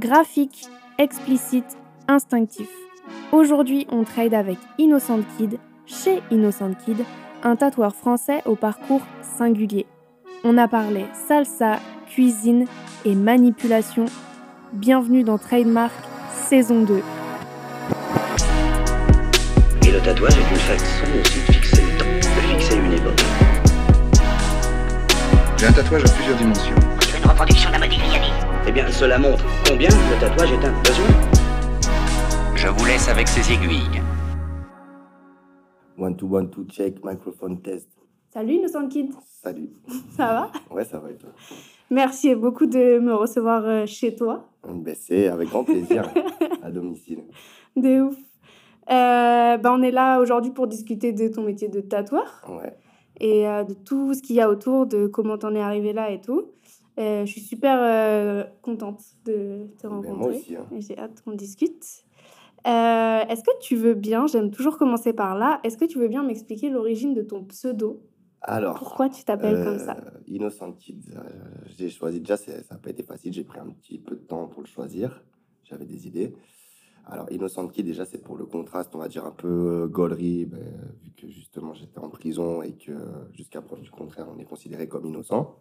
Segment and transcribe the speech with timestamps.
[0.00, 0.64] Graphique,
[0.96, 1.76] explicite,
[2.08, 2.68] instinctif.
[3.32, 7.04] Aujourd'hui, on trade avec Innocent Kid, chez Innocent Kid,
[7.42, 9.02] un tatoueur français au parcours
[9.36, 9.84] singulier.
[10.42, 12.64] On a parlé salsa, cuisine
[13.04, 14.06] et manipulation.
[14.72, 15.92] Bienvenue dans Trademark
[16.48, 17.02] saison 2.
[19.86, 23.22] Et le tatouage est une façon aussi de fixer le temps, de fixer une époque.
[25.58, 26.76] J'ai un tatouage à plusieurs dimensions.
[27.02, 28.32] Je une reproduction d'un Modigliani.
[28.66, 31.06] Eh bien, cela montre combien le tatouage est un besoin.
[32.56, 34.02] Je vous laisse avec ces aiguilles.
[35.96, 37.88] One to one to check, microphone test.
[38.32, 39.10] Salut Innocent Kid,
[39.42, 39.70] Salut.
[40.16, 40.74] ça va?
[40.74, 41.30] Ouais, ça va et toi?
[41.90, 44.48] Merci beaucoup de me recevoir euh, chez toi.
[44.68, 46.02] ben, C'est avec grand plaisir,
[46.62, 47.24] à domicile.
[47.76, 48.16] De ouf.
[48.90, 52.76] Euh, bah, on est là aujourd'hui pour discuter de ton métier de tatoueur Ouais.
[53.20, 56.10] et euh, de tout ce qu'il y a autour, de comment t'en es arrivé là
[56.10, 56.46] et tout.
[56.98, 60.16] Euh, je suis super euh, contente de te rencontrer.
[60.16, 60.56] moi aussi.
[60.56, 60.66] hein.
[60.78, 62.04] J'ai hâte qu'on discute.
[62.66, 66.08] Euh, Est-ce que tu veux bien, j'aime toujours commencer par là, est-ce que tu veux
[66.08, 68.02] bien m'expliquer l'origine de ton pseudo?
[68.42, 69.96] Alors, Pourquoi tu t'appelles comme ça?
[70.26, 71.20] Innocent Kids, euh,
[71.78, 74.46] j'ai choisi déjà, ça n'a pas été facile, j'ai pris un petit peu de temps
[74.46, 75.22] pour le choisir.
[75.64, 76.34] J'avais des idées.
[77.06, 80.60] Alors, Innocent Kid, déjà, c'est pour le contraste, on va dire un peu gaulerie, ben,
[81.02, 82.92] vu que justement j'étais en prison et que
[83.32, 85.56] jusqu'à preuve du contraire, on est considéré comme innocent.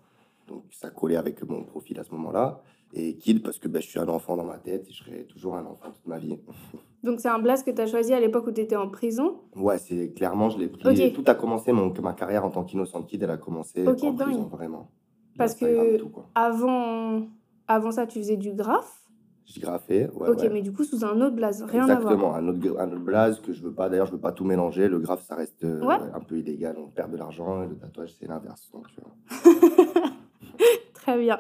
[0.50, 2.62] Donc, ça collait avec mon profil à ce moment-là.
[2.94, 5.26] Et Kid, parce que ben, je suis un enfant dans ma tête et je serai
[5.26, 6.40] toujours un enfant toute ma vie.
[7.04, 9.42] Donc c'est un blaze que tu as choisi à l'époque où tu étais en prison?
[9.56, 11.14] Ouais, c'est clairement, je l'ai pris.
[11.14, 14.12] Tout a commencé, mon, ma carrière en tant qu'Innocent Kid, elle a commencé Ok, en
[14.14, 14.28] dingue.
[14.28, 14.92] prison, vraiment.
[15.38, 16.12] Parce que- tout.
[16.36, 17.28] Avant,
[17.68, 18.96] avant ça, tu faisais du graphe?
[19.46, 20.50] J'ai graffé, ouais, ok, ouais.
[20.50, 22.36] mais du coup sous un autre blaze, rien Exactement, à voir.
[22.36, 23.90] un autre, un autre blaze que je veux pas.
[23.90, 24.88] D'ailleurs, je veux pas tout mélanger.
[24.88, 25.82] Le graphe, ça reste euh,
[26.14, 26.76] un peu illégal.
[26.78, 28.70] On perd de l'argent et le tatouage, c'est l'inverse.
[28.74, 30.04] Donc, tu vois.
[31.10, 31.40] Très bien.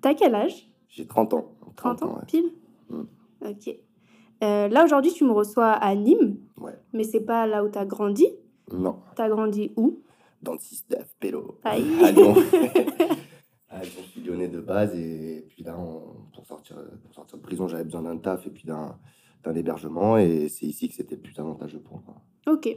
[0.00, 0.68] T'as quel âge?
[0.88, 1.52] J'ai 30 ans.
[1.76, 2.24] 30 ans, ouais.
[2.26, 2.50] pile
[2.88, 3.02] Mm.
[3.46, 3.76] Ok.
[4.42, 6.72] Euh, là aujourd'hui, tu me reçois à Nîmes, Ouais.
[6.92, 8.26] mais c'est pas là où t'as grandi?
[8.72, 10.00] Non, T'as grandi où?
[10.42, 11.60] Dans le 6-9, pélo.
[11.62, 11.84] Aïe.
[12.04, 12.34] À Lyon.
[13.68, 14.92] À Lyon, de base.
[14.96, 18.50] Et puis là, on- pour, sortir, pour sortir de prison, j'avais besoin d'un taf et
[18.50, 20.18] puis d'un hébergement.
[20.18, 22.16] Et c'est ici que c'était plus avantageux pour moi.
[22.48, 22.76] Ok.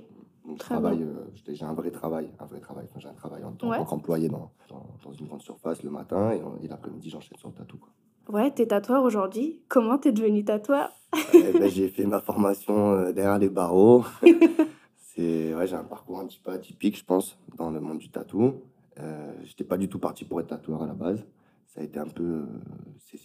[0.60, 2.86] Travaille, euh, j'ai un vrai travail, un vrai travail.
[2.90, 3.78] Enfin, j'ai un travail en tant Ouais.
[3.88, 7.54] qu'employé dans, dans, dans une grande surface le matin et, et l'après-midi, j'enchaîne sur le
[7.56, 7.78] tatou.
[7.78, 7.90] quoi.
[8.30, 9.62] Ouais, t'es tatoueur aujourd'hui.
[9.70, 10.90] Comment t'es devenu tatoueur?
[11.34, 14.04] Ben, j'ai fait ma formation euh, derrière les barreaux.
[14.98, 18.10] C'est, ouais, j'ai un parcours un petit peu atypique, je pense, dans le monde du
[18.10, 18.56] tatou.
[19.00, 21.24] Euh, j'étais pas du tout parti pour être tatoueur à la base.
[21.68, 22.46] Ça a été un peu,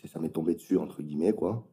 [0.06, 1.64] ça m'est tombé dessus entre guillemets quoi.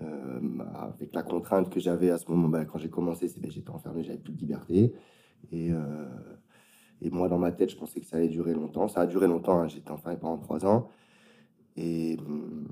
[0.00, 0.40] Euh,
[0.74, 3.70] avec la contrainte que j'avais à ce moment, ben, quand j'ai commencé, c'est ben, j'étais
[3.70, 4.94] enfermé, j'avais plus de liberté.
[5.50, 6.06] Et, euh,
[7.02, 8.88] et moi, dans ma tête, je pensais que ça allait durer longtemps.
[8.88, 9.58] Ça a duré longtemps.
[9.60, 9.68] hein.
[9.68, 10.88] J'étais enfermé pendant trois ans.
[11.76, 12.68] Et, hum,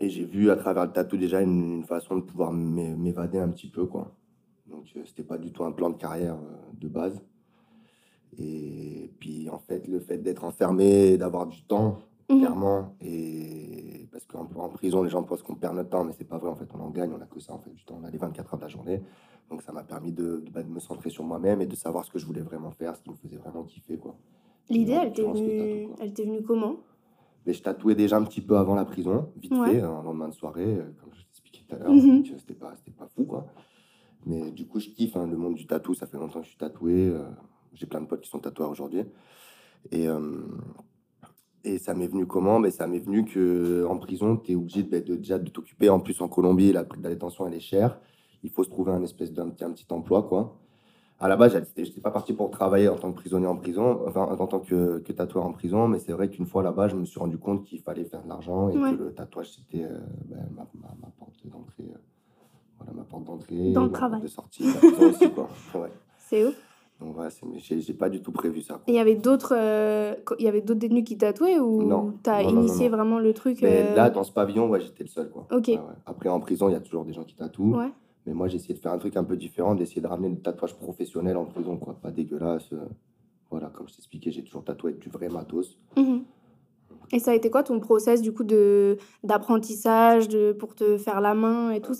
[0.00, 3.38] et j'ai vu à travers le tatou déjà une, une façon de pouvoir m'é- m'évader
[3.38, 4.14] un petit peu, quoi.
[4.66, 7.20] Donc, euh, c'était pas du tout un plan de carrière euh, de base.
[8.38, 11.98] Et puis, en fait, le fait d'être enfermé, d'avoir du temps,
[12.30, 12.38] Mhm.
[12.40, 16.24] clairement, et parce qu'en en prison, les gens pensent qu'on perd notre temps, mais c'est
[16.28, 17.98] pas vrai, en fait, on en gagne, on a que ça, en fait, du temps,
[18.00, 19.00] on a les 24 heures de la journée.
[19.50, 22.04] Donc, ça m'a permis de, de- bah, de me centrer sur moi-même et de savoir
[22.04, 24.14] ce que je voulais vraiment faire, ce qui me faisait vraiment kiffer, quoi.
[24.68, 26.76] L'idée, elle t'est venue, elle t'est venue comment?
[27.46, 29.76] Mais je tatouais déjà un petit peu avant la prison, vite Ouais.
[29.76, 31.94] fait, un lendemain de soirée, euh, comme je t'expliquais tout à l'heure.
[31.94, 33.46] Donc, euh, C'était pas, c'était pas fou, quoi.
[34.26, 35.94] Mais du coup, je kiffe hein, le monde du tatou.
[35.94, 37.08] Ça fait longtemps que je suis tatoué.
[37.08, 37.24] euh,
[37.72, 39.04] J'ai plein de potes qui sont tatoueurs aujourd'hui.
[39.90, 40.18] Et, euh,
[41.68, 42.60] et ça m'est venu comment?
[42.60, 45.88] Ben, Ça m'est venu que en prison, tu es obligé de, de- déjà de t'occuper.
[45.90, 47.98] En plus, en Colombie, la, la détention, elle est chère.
[48.42, 50.56] Il faut se trouver un espèce d'un petit, un petit emploi, quoi.
[51.20, 54.02] À la base, j'étais j'étais pas parti pour travailler en tant que prisonnier en prison,
[54.06, 56.94] enfin en tant que, que tatoueur en prison, mais c'est vrai qu'une fois là-bas, je
[56.94, 58.92] me suis rendu compte qu'il fallait faire de l'argent et Ouais.
[58.92, 61.98] que le tatouage c'était euh, ben, ma, ma- ma porte d'entrée, euh,
[62.78, 64.22] voilà ma porte d'entrée, Dans le travail.
[64.22, 64.62] de sortie.
[66.18, 66.54] C'est ouf.
[67.00, 67.30] Donc voilà,
[67.60, 68.80] j'ai pas du tout prévu ça.
[68.88, 72.14] Et il y avait d'autres, euh, il y avait d'autres détenus qui tatouaient ou Non.
[72.24, 75.04] t'as Non, non, non, initié vraiment le truc euh, là, dans ce pavillon, ouais, j'étais
[75.04, 75.46] le seul quoi.
[75.52, 75.68] Ok.
[75.68, 75.80] Ouais, ouais.
[76.06, 77.76] Après en prison, il y a toujours des gens qui tatouent.
[77.76, 77.90] Ouais.
[78.26, 80.36] Mais moi, j'ai essayé de faire un truc un peu différent, d'essayer de ramener le
[80.40, 81.94] tatouage professionnel en prison, quoi.
[82.02, 82.72] Pas dégueulasse.
[82.72, 82.84] euh,
[83.50, 85.78] Voilà, comme je t'expliquais, j'ai toujours tatoué avec du vrai matos.
[85.96, 86.24] Mhm.
[87.12, 88.44] Et ça a été quoi ton process du coup
[89.24, 90.28] d'apprentissage
[90.58, 91.94] pour te faire la main et tout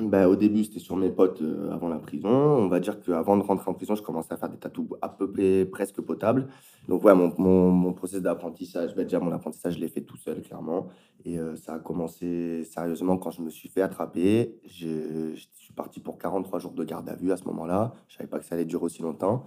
[0.00, 2.28] Ben, au début, c'était sur mes potes euh, avant la prison.
[2.28, 5.08] On va dire qu'avant de rentrer en prison, je commençais à faire des tatous à
[5.08, 6.46] peu près presque potables.
[6.88, 10.16] Donc, ouais, mon, mon, mon process d'apprentissage, ben, déjà, mon apprentissage, je l'ai fait tout
[10.16, 10.88] seul, clairement.
[11.24, 14.60] Et euh, ça a commencé sérieusement quand je me suis fait attraper.
[14.66, 17.94] Je, je suis parti pour 43 jours de garde à vue à ce moment-là.
[18.08, 19.44] Je savais pas que ça allait durer aussi longtemps.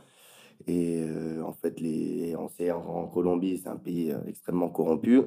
[0.67, 4.69] Et euh, en fait, les, on sait, en, en Colombie, c'est un pays euh, extrêmement
[4.69, 5.21] corrompu.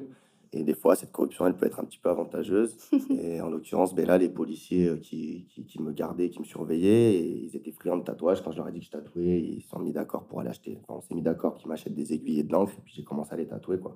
[0.51, 2.75] Et des fois, cette corruption, elle peut être un petit peu avantageuse.
[3.21, 6.45] et en l'occurrence, ben là, les policiers euh, qui, qui, qui me gardaient, qui me
[6.45, 8.41] surveillaient, et ils étaient friands de tatouage.
[8.43, 10.49] Quand je leur ai dit que je tatouais, ils se sont mis d'accord pour aller
[10.49, 10.79] acheter.
[10.81, 13.03] Enfin, on s'est mis d'accord qu'ils m'achètent des aiguilles et de l'encre, et puis j'ai
[13.03, 13.95] commencé à les tatouer, quoi.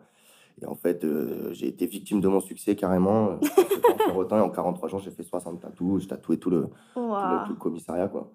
[0.61, 3.39] Et en fait, euh, j'ai été victime de mon succès carrément.
[3.41, 6.03] Je en autant, et en 43 jours, j'ai fait 60 tatous.
[6.03, 8.31] J'ai tatoué tout le, tout le, tout le commissariat, quoi.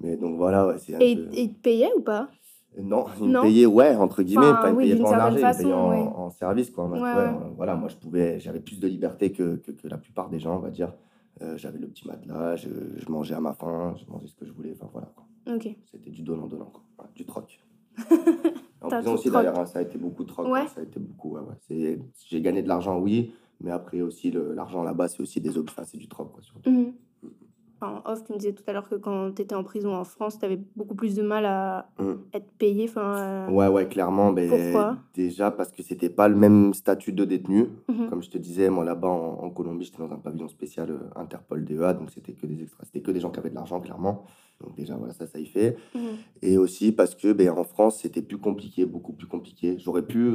[0.00, 2.30] Mais donc voilà, ouais, c'est un Et peu- et ils te payaient ou pas?
[2.78, 5.46] Non, ils me payaient, ouais, entre guillemets, Enfin, pas, oui, payaient pas en argent, ils
[5.46, 5.98] me payaient façon, en, ouais.
[6.14, 6.86] en service, quoi.
[6.88, 10.28] Ouais, ouais, voilà, moi, je pouvais, j'avais plus de liberté que, que, que la plupart
[10.28, 10.92] des gens, on va dire.
[11.42, 14.46] Euh, j'avais le petit matelas, je, je mangeais à ma faim, je mangeais ce que
[14.46, 15.12] je voulais, enfin voilà.
[15.14, 15.26] quoi.
[15.54, 15.68] Ok.
[15.84, 17.08] C'était du donnant-donnant, quoi.
[17.14, 17.58] Du troc.
[18.82, 20.46] en prison aussi, d'ailleurs, hein, ça a été beaucoup de troc.
[20.46, 21.42] Hein, Ça a été beaucoup, ouais,
[22.26, 25.84] J'ai gagné de l'argent, oui, mais après aussi, l'argent là-bas, c'est aussi des objets, enfin,
[25.86, 26.70] c'est du troc, quoi, surtout.
[26.70, 26.92] Mhm.
[27.82, 30.04] En off, tu me disais tout à l'heure que quand tu étais en prison en
[30.04, 32.18] France, tu avais beaucoup plus de mal à Mhm.
[32.32, 32.86] être payé.
[32.88, 34.32] Enfin, euh, Ouais, ouais, clairement.
[34.32, 34.96] Ben, Pourquoi?
[35.14, 37.68] Déjà parce que c'était pas le même statut de détenu.
[37.88, 38.08] Mhm.
[38.08, 40.98] Comme je te disais, moi là-bas en, en Colombie, j'étais dans un pavillon spécial euh,
[41.20, 43.78] Interpol DEA, donc c'était que des extras, c'était que des gens qui avaient de l'argent,
[43.80, 44.24] clairement.
[44.62, 45.76] Donc déjà, voilà, ça, ça y fait.
[45.94, 46.00] Mhm.
[46.40, 49.76] Et aussi parce que ben, en France, c'était plus compliqué, beaucoup plus compliqué.
[49.78, 50.32] J'aurais pu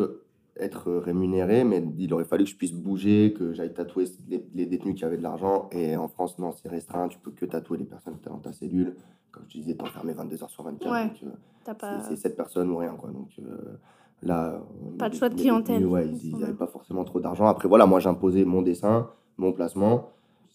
[0.58, 4.66] être rémunéré, mais il aurait fallu que je puisse bouger, que j'aille tatouer les, les
[4.66, 5.70] détenus qui avaient de l'argent.
[5.72, 7.08] Et en France, non, c'est restreint.
[7.08, 8.96] Tu peux que tatouer les personnes qui sont dans ta cellule.
[9.32, 10.92] Comme je te disais, t'es enfermé 22 heures sur 24.
[10.92, 11.10] Ouais.
[11.24, 11.30] euh,
[11.66, 12.16] c'est- pas.
[12.16, 13.10] cette personne ou rien, quoi.
[13.12, 13.78] Donc euh,
[14.22, 14.56] là.
[14.56, 15.86] euh, Pas de choix de clientèle.
[15.86, 17.46] Ouais, ils n'avaient pas forcément trop d'argent.
[17.46, 20.10] Après, voilà, moi j'imposais mon dessin, mon placement.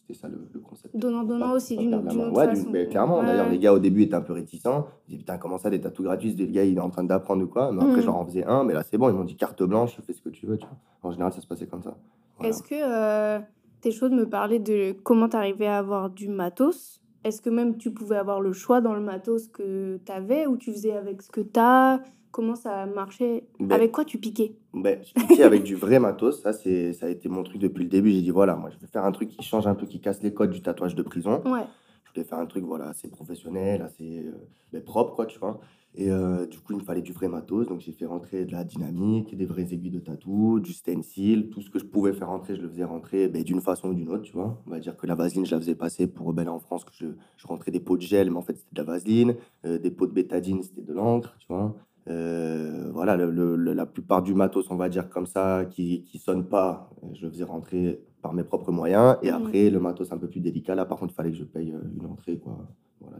[0.06, 0.96] C'était ça le, le concept.
[0.96, 2.68] Donnant, donnant aussi, d'une autre Ouais, façon.
[2.70, 3.26] mais clairement, Ouais.
[3.26, 4.86] d'ailleurs, les gars au début étaient un peu réticents.
[5.08, 7.42] Ils disaient, putain, comment ça, des tatous gratuits Le gars, il est en train d'apprendre
[7.42, 7.72] ou quoi?
[7.72, 8.00] Mais après, Mhm.
[8.02, 10.12] je leur en faisais un, mais là, c'est bon, ils m'ont dit carte blanche, fais
[10.12, 10.76] ce que tu veux, tu vois.
[11.02, 11.96] En général, ça se passait comme ça.
[12.38, 12.50] Voilà.
[12.50, 13.40] Est-ce que euh,
[13.80, 17.00] t'es chaud de me parler de comment t'arrivais à avoir du matos?
[17.24, 20.70] Est-ce que même tu pouvais avoir le choix dans le matos que t'avais ou tu
[20.72, 21.98] faisais avec ce que t'as?
[22.30, 23.44] Comment ça marchait?
[23.58, 24.54] Ben, Avec quoi tu piquais?
[24.76, 27.82] Ben, je piquais avec du vrai matos, ça, c'est, ça a été mon truc depuis
[27.84, 28.10] le début.
[28.12, 30.22] J'ai dit, voilà, moi, je vais faire un truc qui change un peu, qui casse
[30.22, 31.42] les codes du tatouage de prison.
[31.46, 31.62] Ouais.
[32.04, 34.32] Je voulais faire un truc, voilà, assez professionnel, assez euh,
[34.74, 35.60] ben, propre, quoi, tu vois.
[35.94, 38.52] Et euh, du coup, il me fallait du vrai matos, donc j'ai fait rentrer de
[38.52, 42.28] la dynamique, des vraies aiguilles de tatou, du stencil, tout ce que je pouvais faire
[42.28, 44.62] rentrer, je le faisais rentrer ben, d'une façon ou d'une autre, tu vois.
[44.66, 46.92] On va dire que la vaseline, je la faisais passer pour, ben en France, que
[46.92, 47.06] je,
[47.38, 49.90] je rentrais des pots de gel, mais en fait, c'était de la vaseline, euh, des
[49.90, 51.74] pots de bétadine, c'était de l'encre, tu vois.
[52.08, 56.02] Euh, voilà, le- le- le- la plupart du matos, on va dire comme ça, qui
[56.04, 59.16] qui sonne pas, je faisais rentrer par mes propres moyens.
[59.22, 59.36] Et Mhm.
[59.36, 61.72] après, le matos un peu plus délicat, là, par contre, il fallait que je paye
[61.72, 62.58] euh, une entrée, quoi.
[63.00, 63.18] Voilà,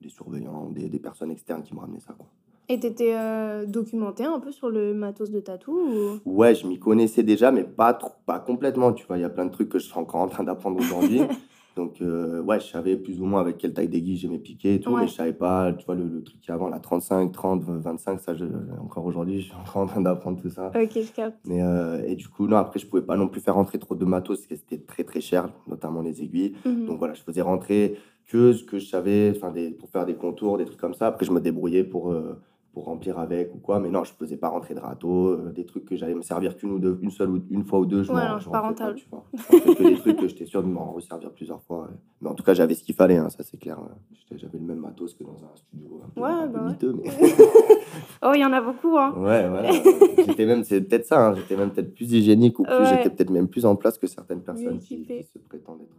[0.00, 2.26] des, surveillants, des, des personnes externes qui me ramenaient ça, quoi.
[2.68, 6.20] Et t'étais euh, documenté un peu sur le matos de tatou ou...
[6.24, 9.18] Ouais, je m'y connaissais déjà, mais pas, trop, pas complètement, tu vois.
[9.18, 11.20] Il y a plein de trucs que je suis encore en train d'apprendre aujourd'hui.
[11.76, 14.80] Donc, euh, ouais, je savais plus ou moins avec quelle taille d'aiguille j'aimais piquer et
[14.80, 15.02] tout, Ouais.
[15.02, 18.18] mais je savais pas, tu vois, le, le truc qui avant, la 35, 30, 25,
[18.18, 18.46] ça, je,
[18.82, 20.68] encore aujourd'hui, je suis encore en train d'apprendre tout ça.
[20.74, 21.36] Ok, je capte.
[21.46, 23.94] Mais, euh, et du coup, non, après, je pouvais pas non plus faire rentrer trop
[23.94, 26.54] de matos, parce que c'était très, très cher, notamment les aiguilles.
[26.64, 26.86] Mhm.
[26.86, 30.56] Donc voilà, je faisais rentrer que ce que je savais, enfin, pour faire des contours,
[30.56, 31.08] des trucs comme ça.
[31.08, 32.40] Après, je me débrouillais pour, euh,
[32.76, 33.80] pour remplir avec ou quoi.
[33.80, 36.58] Mais non, je faisais pas rentrer de râteau, euh, des trucs que j'allais me servir
[36.58, 38.02] qu'une ou deux, une seule ou une fois ou deux.
[38.02, 38.96] Je Ouais, non, je pas rentable.
[38.96, 39.24] tu vois.
[39.32, 41.84] Je rentrais que des trucs que j'étais sûr de m'en resservir plusieurs fois.
[41.84, 41.94] ouais.
[42.20, 43.78] Mais en tout cas, j'avais ce qu'il fallait, hein, ça c'est clair.
[44.12, 46.70] J'étais- J'avais le même matos que dans un studio un peu, Ouais, un bah ouais.
[46.72, 47.08] miteux, mais.
[48.22, 49.70] Oh, il y en a beaucoup, hein Ouais, voilà.
[50.26, 53.30] j'étais même, c'est peut-être ça, hein, j'étais même peut-être plus hygiénique ou plus, j'étais peut-être
[53.30, 55.96] même plus en place que certaines personnes qui se prétendent être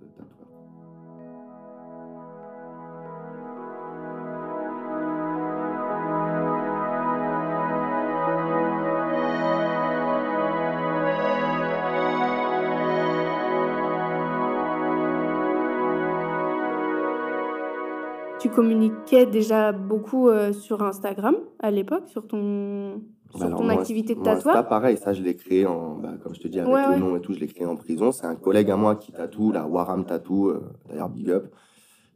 [18.47, 23.01] Tu communiquais déjà beaucoup euh, sur Instagram à l'époque, sur ton,
[23.31, 25.95] sur Bah alors, ton moi, activité de tatouage Insta, pareil, ça je l'ai créé en,
[25.95, 26.97] bah, comme je te dis, avec Ouais, le ouais.
[26.99, 28.13] nom et tout, je l'ai créé en prison.
[28.13, 31.47] C'est un collègue à moi qui tatoue, la Warham Tattoo, euh, d'ailleurs big up.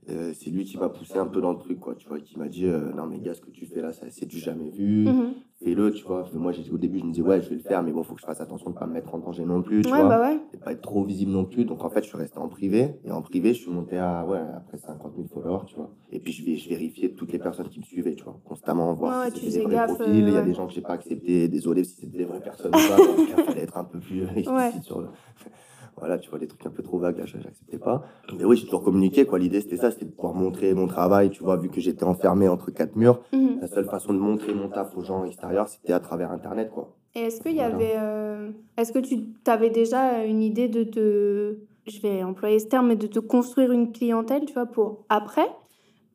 [0.09, 2.37] Euh, c'est lui qui m'a poussé un peu dans le truc, quoi, tu vois, qui
[2.39, 4.69] m'a dit, euh, non mais gars, ce que tu fais là, ça, c'est du jamais
[4.71, 5.05] vu.
[5.07, 5.33] Mhm.
[5.63, 6.25] Fais-le, tu vois.
[6.33, 8.15] Moi, j'ai- au début, je me disais, ouais, je vais le faire, mais bon, faut
[8.15, 10.09] que je fasse attention de pas me mettre en danger non plus, tu Ouais, vois.
[10.09, 10.39] bah ouais.
[10.55, 11.65] Et pas être trop visible non plus.
[11.65, 12.95] Donc, en fait, je suis resté en privé.
[13.05, 15.91] Et en privé, je suis monté à, ouais, après 50 000 followers, tu vois.
[16.11, 19.29] Et puis, je, vérifiais toutes les personnes qui me suivaient, tu vois, constamment, voir Ouais,
[19.31, 20.15] si c'était des vrais gaffe, profils.
[20.15, 20.45] Il y euh, a ouais.
[20.47, 21.47] des gens que j'ai pas acceptés.
[21.47, 22.97] Désolé si c'était des vraies personnes ou pas.
[22.97, 24.71] cas, il fallait être un peu plus explicite Ouais.
[24.81, 25.09] sur le.
[26.01, 28.03] Voilà, tu vois, des trucs un peu trop vagues, là, j'acceptais pas.
[28.37, 29.37] Mais oui, j'ai toujours communiqué, quoi.
[29.39, 32.47] L'idée, c'était ça, c'était de pouvoir montrer mon travail, tu vois, vu que j'étais enfermé
[32.47, 33.21] entre quatre murs.
[33.31, 33.59] Mhm.
[33.61, 36.95] La seule façon de montrer mon taf aux gens extérieurs, c'était à travers Internet, quoi.
[37.13, 37.75] Et est-ce qu'il y Voilà.
[37.75, 37.93] avait.
[37.97, 39.15] euh, Est-ce que tu
[39.45, 41.55] avais déjà une idée de te.
[41.87, 45.47] Je vais employer ce terme, mais de te construire une clientèle, tu vois, pour après?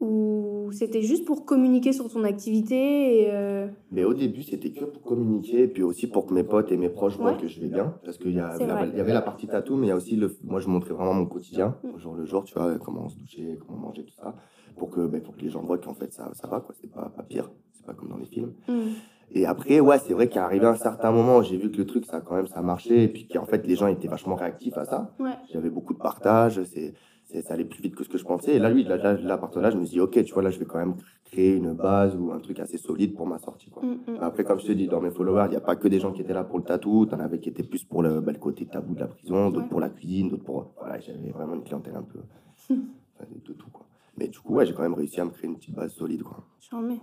[0.00, 4.84] Ou c'était juste pour communiquer sur ton activité et, euh, Mais au début, c'était que
[4.84, 7.38] pour communiquer, et puis aussi pour que mes potes et mes proches voient Ouais.
[7.40, 7.94] que je vais bien.
[8.04, 10.36] Parce qu'il y, y avait la partie tatou, mais il y a aussi le.
[10.44, 11.94] Moi, je montrais vraiment mon quotidien, Mm.
[11.94, 14.34] au jour le jour, tu vois, comment on se douchait, comment on mangeait, tout ça.
[14.76, 16.74] Pour que, ben, pour que les gens voient qu'en fait, ça, ça va, quoi.
[16.78, 17.50] C'est pas, pas pire.
[17.72, 18.52] C'est pas comme dans les films.
[18.68, 18.90] hmm,
[19.32, 22.04] Et après, ouais, c'est vrai qu'à arrivé un certain moment, j'ai vu que le truc,
[22.04, 24.84] ça quand même, ça marchait, et puis qu'en fait, les gens étaient vachement réactifs à
[24.84, 25.14] ça.
[25.18, 25.30] Ouais.
[25.52, 26.92] J'avais beaucoup de partage, c'est-
[27.26, 28.54] ça allait plus vite que ce que je pensais.
[28.54, 30.22] Et là, lui, là, là, là, à partir de là, je me suis dit, ok,
[30.24, 33.14] tu vois, là, je vais quand même créer une base ou un truc assez solide
[33.14, 33.82] pour ma sortie, quoi.
[33.82, 34.18] hmm, hmm.
[34.20, 36.12] Après, comme je te dis, dans mes followers, il n'y a pas que des gens
[36.12, 37.06] qui étaient là pour le tatou.
[37.06, 39.64] T'en avais qui étaient plus pour le, bah, le côté tabou de la prison, d'autres
[39.64, 39.68] Ouais.
[39.68, 40.72] pour la cuisine, d'autres pour.
[40.78, 42.20] Voilà, j'avais vraiment une clientèle un peu.
[42.70, 43.86] enfin, de, tout, quoi.
[44.18, 46.22] Mais du coup, ouais, j'ai quand même réussi à me créer une petite base solide,
[46.22, 46.44] quoi.
[46.70, 47.00] J'en mets.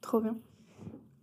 [0.00, 0.36] Trop bien.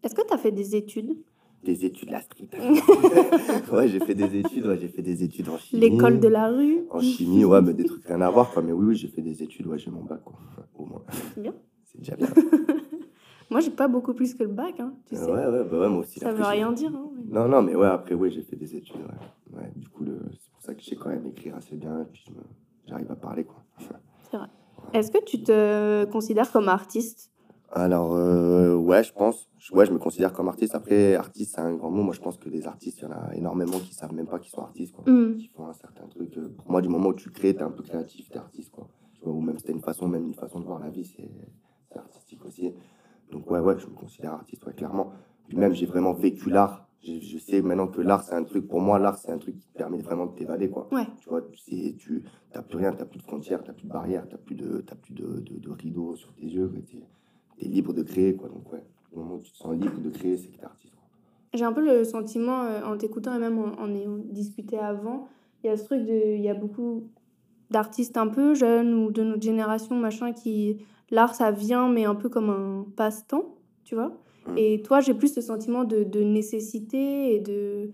[0.03, 1.17] Est-ce que tu as fait des études?
[1.63, 2.47] Des études, la street.
[3.73, 5.81] ouais, j'ai fait des études, ouais, j'ai fait des études en chimie.
[5.81, 8.61] L'école de la rue En chimie, ouais, mais des trucs rien à voir, quoi.
[8.61, 10.35] Mais oui, oui, j'ai fait des études, ouais, j'ai mon bac, quoi.
[10.75, 11.03] Au moins.
[11.35, 11.53] C'est bien.
[11.83, 12.27] C'est déjà bien.
[13.49, 15.23] Moi, j'ai pas beaucoup plus que le bac, hein, tu sais.
[15.23, 16.19] ouais, ouais, bah ouais, moi aussi.
[16.19, 16.91] Ça veut j'ai- rien dire.
[16.95, 19.57] hein, mais- Non, non, mais ouais, après, oui, j'ai fait des études, ouais.
[19.57, 20.19] Ouais, du coup, le...
[20.39, 22.43] c'est pour ça que je sais quand même écrire assez bien, et puis me-
[22.87, 23.63] j'arrive à parler, quoi.
[24.93, 27.28] Est-ce que tu te considères comme artiste?
[27.71, 29.47] Alors, euh, ouais, je pense.
[29.71, 30.73] Ouais, je me considère comme artiste.
[30.73, 32.01] Après, artiste, c'est un grand mot.
[32.01, 34.39] Moi, je pense que des artistes, il y en a énormément qui savent même pas
[34.39, 35.03] qu'ils sont artistes, quoi.
[35.11, 35.38] Hmm.
[35.38, 36.35] Qui font un certain truc.
[36.38, 38.88] Euh, Pour moi, du moment où tu crées, t'es un peu créatif, t'es artiste, quoi.
[39.13, 41.29] Tu vois, ou même c'était une façon, même une façon de voir la vie, c'est
[41.97, 42.73] artistique aussi.
[43.31, 45.11] Donc, ouais, ouais, je me considère artiste, ouais, clairement.
[45.47, 46.88] Puis même, j'ai vraiment vécu l'art.
[47.03, 49.57] Je, je sais maintenant que l'art, c'est un truc, pour moi, l'art, c'est un truc
[49.57, 50.88] qui te permet vraiment de t'évader, quoi.
[50.91, 51.05] Ouais.
[51.21, 52.23] Tu vois, tu tu
[52.55, 54.41] n'as plus rien, tu n'as plus de frontières, tu n'as plus de barrières, tu n'as
[54.41, 56.71] plus, de, plus de, de, de rideaux sur tes yeux.
[57.59, 58.49] Es, libre de créer, quoi.
[58.49, 60.65] Donc, ouais, au moment où tu te sens libre de créer, c'est que tu es
[60.65, 60.93] artiste.
[61.53, 65.27] J'ai un peu le sentiment, euh, en t'écoutant et même en, en ayant discuté avant,
[65.63, 66.35] il y a ce truc de.
[66.35, 67.09] Il y a beaucoup
[67.71, 70.77] d'artistes un peu jeunes ou de notre génération, machin, qui.
[71.11, 74.09] L'art, ça vient, mais un peu comme un passe-temps, tu vois.
[74.47, 74.57] Mm.
[74.57, 77.91] Et toi, j'ai plus ce sentiment de, de nécessité et de.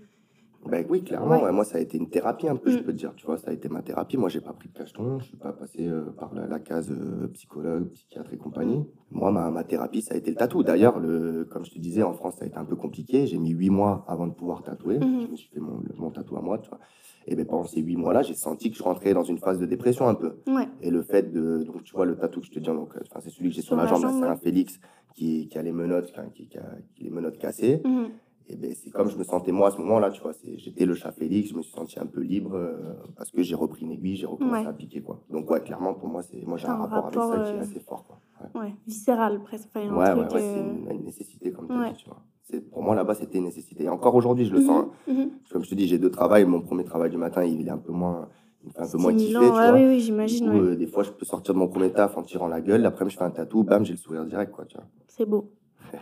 [0.69, 1.51] Ben oui, clairement, Ouais.
[1.51, 2.83] moi, ça a été une thérapie un peu, je Mm.
[2.83, 3.13] peux te dire.
[3.15, 4.17] Tu vois, ça a été ma thérapie.
[4.17, 6.89] Moi, j'ai pas pris de cacheton, je suis pas passé euh, par la, la case
[6.91, 8.85] euh, psychologue, psychiatre et compagnie.
[9.11, 10.63] Moi, ma, ma thérapie, ça a été le tatou.
[10.63, 13.27] D'ailleurs, le, comme je te disais, en France, ça a été un peu compliqué.
[13.27, 14.97] J'ai mis huit mois avant de pouvoir tatouer.
[14.99, 15.21] Mhm.
[15.21, 16.79] Je me suis fait mon, mon tatou à moi, tu vois.
[17.27, 19.65] Et ben, pendant ces huit mois-là, j'ai senti que je rentrais dans une phase de
[19.65, 20.35] dépression un peu.
[20.47, 20.67] Ouais.
[20.81, 21.63] Et le fait de.
[21.63, 23.69] Donc, tu vois, le tatou que je te dis, donc, c'est celui que j'ai sur,
[23.69, 24.79] Sur la jambe, là, c'est un Félix
[25.15, 26.63] qui, qui a les menottes, qui, qui a,
[26.95, 27.81] qui a les menottes cassées.
[27.85, 28.09] Mhm.
[28.47, 30.33] Et ben, c'est comme je me sentais moi à ce moment-là, tu vois.
[30.33, 33.41] c'est- J'étais le chat Félix, je me suis senti un peu libre euh, parce que
[33.41, 34.67] j'ai repris une aiguille, j'ai recommencé Ouais.
[34.67, 35.19] à piquer, quoi.
[35.31, 37.55] Donc, ouais, clairement, pour moi, c'est moi j'ai un un rapport, rapport, avec ça qui
[37.55, 38.19] euh, est assez fort, quoi.
[38.53, 38.75] Ouais, Ouais.
[38.85, 39.69] Viscéral, presque.
[39.73, 41.87] Enfin, ouais, ouais, ouais, c'est euh, une, une nécessité, comme tu Ouais.
[41.87, 42.21] as dit, tu vois.
[42.43, 43.85] C'est- Pour moi, là-bas, c'était une nécessité.
[43.85, 44.85] Et encore aujourd'hui, je le sens.
[44.85, 45.11] hein.
[45.11, 45.29] Mhm, mhm.
[45.51, 46.45] Comme je te dis, j'ai deux travails.
[46.45, 48.29] Mon premier travail du matin, il est un peu moins,
[48.63, 49.73] il fait un peu moins kiffer, tu vois.
[49.73, 50.49] oui, oui, j'imagine.
[50.49, 50.59] ouais.
[50.59, 52.81] euh, des fois, je peux sortir de mon premier taf en tirant la gueule.
[52.83, 54.85] L'après-midi, je fais un tatou, bam, j'ai le sourire direct, quoi, tu vois.
[55.07, 55.49] C'est beau.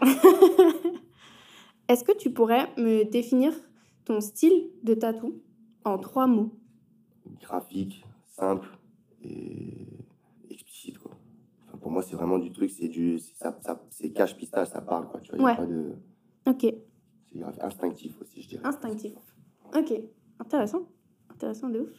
[1.94, 3.54] Est-ce que tu pourrais me définir
[4.04, 5.44] ton style de tatou
[5.86, 6.50] en trois mots?
[7.40, 8.68] Graphique, simple
[9.24, 9.86] et
[10.50, 11.12] explicite quoi.
[11.68, 14.82] Enfin, pour moi c'est vraiment du truc, c'est du ça, ça- c'est cache pistache, ça
[14.82, 15.56] parle quoi, tu vois, y a Ouais.
[15.56, 15.94] pas de
[16.48, 16.62] Ok,
[17.32, 18.66] c'est grave instinctif aussi je dirais.
[18.66, 19.14] instinctif.
[19.76, 19.94] Ok,
[20.40, 20.90] intéressant.
[21.30, 21.90] Intéressant de ouf.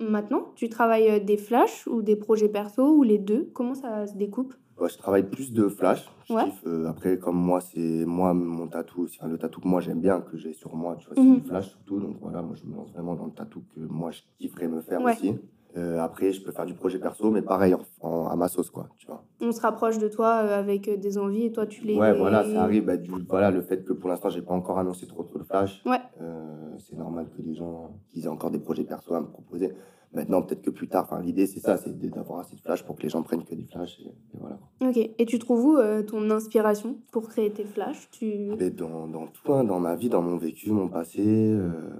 [0.00, 3.50] Maintenant, tu travailles euh, des flashs ou des projets perso ou les deux?
[3.54, 4.52] Comment ça se découpe?
[4.80, 6.44] Ouais, je travaille plus de flash, je Ouais.
[6.44, 10.00] kiffe, euh, après comme moi c'est moi mon tatou, enfin, le tatou que moi j'aime
[10.00, 11.40] bien que j'ai sur moi, tu vois, c'est Mhm.
[11.40, 14.12] du flash surtout donc voilà, moi je me lance vraiment dans le tatou que moi
[14.12, 15.12] je kifferais me faire Ouais.
[15.14, 15.34] aussi.
[15.76, 18.70] Euh, après je peux faire du projet perso mais pareil en, en- à ma sauce
[18.70, 19.24] quoi, tu vois.
[19.40, 21.96] On se rapproche de toi euh, avec des envies et toi tu les.
[21.96, 22.84] Ouais, voilà, ça arrive.
[22.86, 25.44] Bah, du, voilà, le fait que pour l'instant, j'ai pas encore annoncé trop trop de
[25.44, 25.82] flash.
[25.86, 25.98] Ouais.
[26.22, 29.72] Euh, c'est normal que les gens qu'ils aient encore des projets perso à me proposer.
[30.12, 32.96] Maintenant, peut-être que plus tard, enfin, l'idée c'est ça, c'est d'avoir assez de flash pour
[32.96, 34.00] que les gens prennent que du flash.
[34.00, 34.58] Et, et voilà.
[34.80, 38.08] Ok, et tu trouves où euh, ton inspiration pour créer tes flashs?
[38.10, 38.50] Tu...
[38.58, 41.22] Mais dans, dans tout, hein, dans ma vie, dans mon vécu, mon passé.
[41.26, 41.90] euh,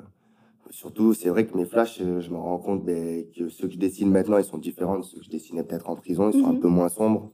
[0.70, 3.74] surtout, c'est vrai que mes flashs, euh, je me rends compte ben, que ceux que
[3.74, 6.30] je dessine maintenant, ils sont différents de ceux que je dessinais peut-être en prison.
[6.30, 6.60] Ils sont un Mhm.
[6.60, 7.32] peu moins sombres.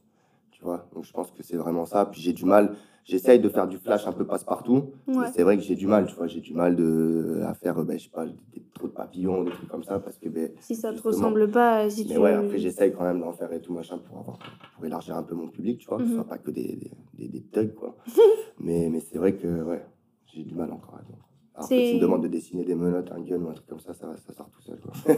[0.65, 2.07] Tu vois, donc je pense que c'est vraiment ça.
[2.07, 2.75] Puis j'ai du mal.
[3.03, 4.89] J'essaye de faire du flash un peu passe-partout.
[5.07, 5.13] Ouais.
[5.19, 7.77] Mais C'est vrai que j'ai du mal, tu vois, j'ai du mal de, à faire,
[7.77, 10.27] euh, ben, je sais pas, des, trop de papillons, des trucs comme ça, parce que,
[10.27, 12.19] ben, Si ça te ressemble pas, si mais tu.
[12.19, 14.39] ouais, après j'essaye quand même d'en faire et tout machin pour avoir,
[14.73, 16.15] pour élargir un peu mon public, tu vois, que ce Mhm.
[16.15, 17.95] soit pas que des, des, des, des thugs, quoi.
[18.59, 19.85] mais, mais c'est vrai que, ouais,
[20.33, 21.17] j'ai du mal encore à dire.
[21.53, 23.79] Alors que tu me demandes de dessiner des menottes, un gun ou un truc comme
[23.79, 24.93] ça, ça, ça sort tout seul, quoi.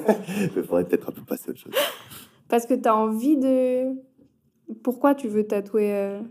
[0.57, 1.73] Mais faudrait peut-être un peu passer à autre chose.
[2.49, 3.93] Parce que tu as envie de.
[4.83, 6.21] Pourquoi tu veux tatouer euh,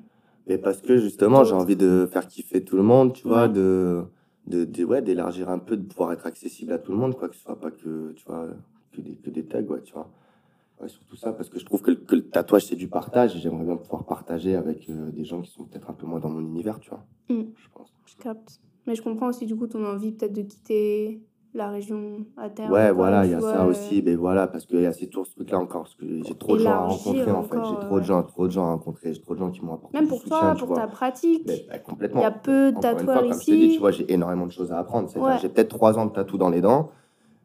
[0.62, 4.04] parce que justement, j'ai envie de faire kiffer tout le monde, tu vois, de,
[4.46, 7.28] de, de- ouais, d'élargir un peu, de pouvoir être accessible à tout le monde, quoi,
[7.28, 8.48] que ce soit pas que, tu vois,
[8.92, 10.08] que des, que des tags, ouais, tu vois.
[10.80, 13.34] Ouais, surtout ça, parce que je trouve que, le- que le tatouage, c'est du partage,
[13.34, 16.20] et j'aimerais bien pouvoir partager avec euh, des gens qui sont peut-être un peu moins
[16.20, 17.04] dans mon univers, tu vois.
[17.28, 17.42] Mm.
[17.56, 17.92] Je pense.
[18.04, 18.60] Je capte.
[18.86, 21.20] Mais je comprends aussi du coup ton envie peut-être de quitter
[21.56, 22.70] la région à terme.
[22.72, 24.92] Ouais, voilà, il y a vois, ça euh, aussi, mais voilà, parce qu'il y a
[24.92, 27.56] ces tours, ce truc-là encore, parce que j'ai trop de gens à rencontrer, en fait.
[27.64, 29.75] J'ai trop de gens, trop de gens à rencontrer, j'ai trop de gens qui m'ont
[29.75, 30.76] apporté Même pour soutien, toi, pour vois.
[30.76, 31.42] ta pratique.
[31.46, 32.20] Mais, bah, complètement.
[32.20, 33.72] Il y a peu de tatoueurs comme je te dis, ici.
[33.75, 35.08] tu vois, j'ai énormément de choses à apprendre.
[35.16, 35.38] Ouais.
[35.40, 36.90] J'ai peut-être trois ans de tatou dans les dents.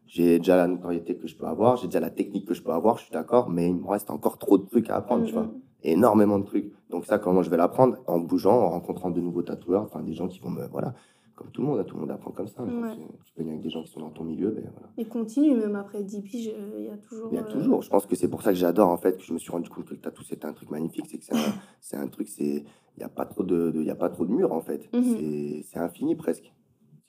[0.06, 2.72] J'ai déjà la notoriété que je peux avoir, j'ai déjà la technique que je peux
[2.72, 5.30] avoir, je suis d'accord, mais il me reste encore trop de trucs à apprendre, tu
[5.32, 5.42] Mm, vois.
[5.44, 5.52] mm.
[5.84, 6.70] Énormément de trucs.
[6.90, 7.96] Donc ça, comment je vais l'apprendre?
[8.06, 10.66] En bougeant, en rencontrant de nouveaux tatoueurs, enfin des gens qui vont me...
[10.66, 10.92] Voilà,
[11.34, 12.62] comme tout le monde, hein, tout le monde apprend comme ça.
[12.62, 12.70] Ouais.
[12.94, 14.88] c'est- Tu peux venir avec des gens qui sont dans ton milieu, ben voilà.
[14.98, 17.28] Et continue, même après 10 piges, euh, il y a toujours.
[17.32, 17.82] Il y a euh, toujours.
[17.82, 19.68] Je pense que c'est pour ça que j'adore, en fait, que je me suis rendu
[19.70, 21.06] compte que le tatou, c'était un truc magnifique.
[21.08, 21.38] C'est que c'est un,
[21.80, 22.64] c'est un truc, c'est...
[22.94, 24.88] Il n'y a, pas trop de, de- y a pas trop de murs, en fait.
[24.92, 25.02] Mhm.
[25.16, 26.52] C'est- C'est infini, presque.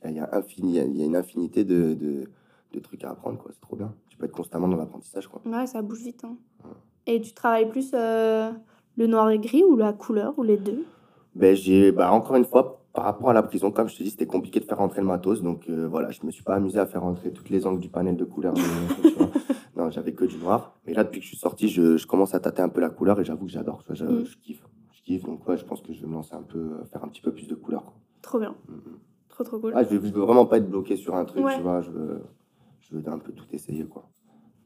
[0.05, 2.29] Il y a, infini, y a une infinité de, de,
[2.73, 3.51] de trucs à apprendre, quoi.
[3.53, 3.93] C'est trop bien.
[4.09, 5.41] Tu peux être constamment dans l'apprentissage, quoi.
[5.45, 6.23] Ouais, ça bouge vite.
[6.23, 6.37] hein.
[6.63, 6.71] Ouais.
[7.05, 8.51] Et tu travailles plus euh,
[8.95, 10.85] le noir et gris ou la couleur ou les deux?
[11.35, 14.11] Ben, j'ai, bah, encore une fois, par rapport à la prison, comme je te dis,
[14.11, 15.41] c'était compliqué de faire rentrer le matos.
[15.41, 17.89] Donc euh, voilà, je me suis pas amusé à faire rentrer toutes les angles du
[17.89, 18.53] panel de couleurs.
[18.53, 19.29] tu vois.
[19.75, 20.77] non, j'avais que du noir.
[20.85, 22.89] Mais là, depuis que je suis sorti, je, je commence à tâter un peu la
[22.89, 23.83] couleur et j'avoue que j'adore.
[23.89, 24.25] Je, Mm.
[24.25, 24.63] je kiffe.
[24.93, 25.23] Je kiffe.
[25.23, 27.21] Donc ouais, je pense que je vais me lancer un peu, euh, faire un petit
[27.21, 27.83] peu plus de couleurs.
[27.85, 27.93] quoi.
[28.21, 28.55] Trop bien.
[28.69, 28.99] Mm, mm.
[29.29, 29.73] Trop, trop cool.
[29.75, 31.55] Ah, je, veux, je veux vraiment pas être bloqué sur un truc, Ouais.
[31.55, 31.81] tu vois.
[31.81, 32.21] Je veux,
[32.81, 34.07] je veux un peu tout essayer, quoi.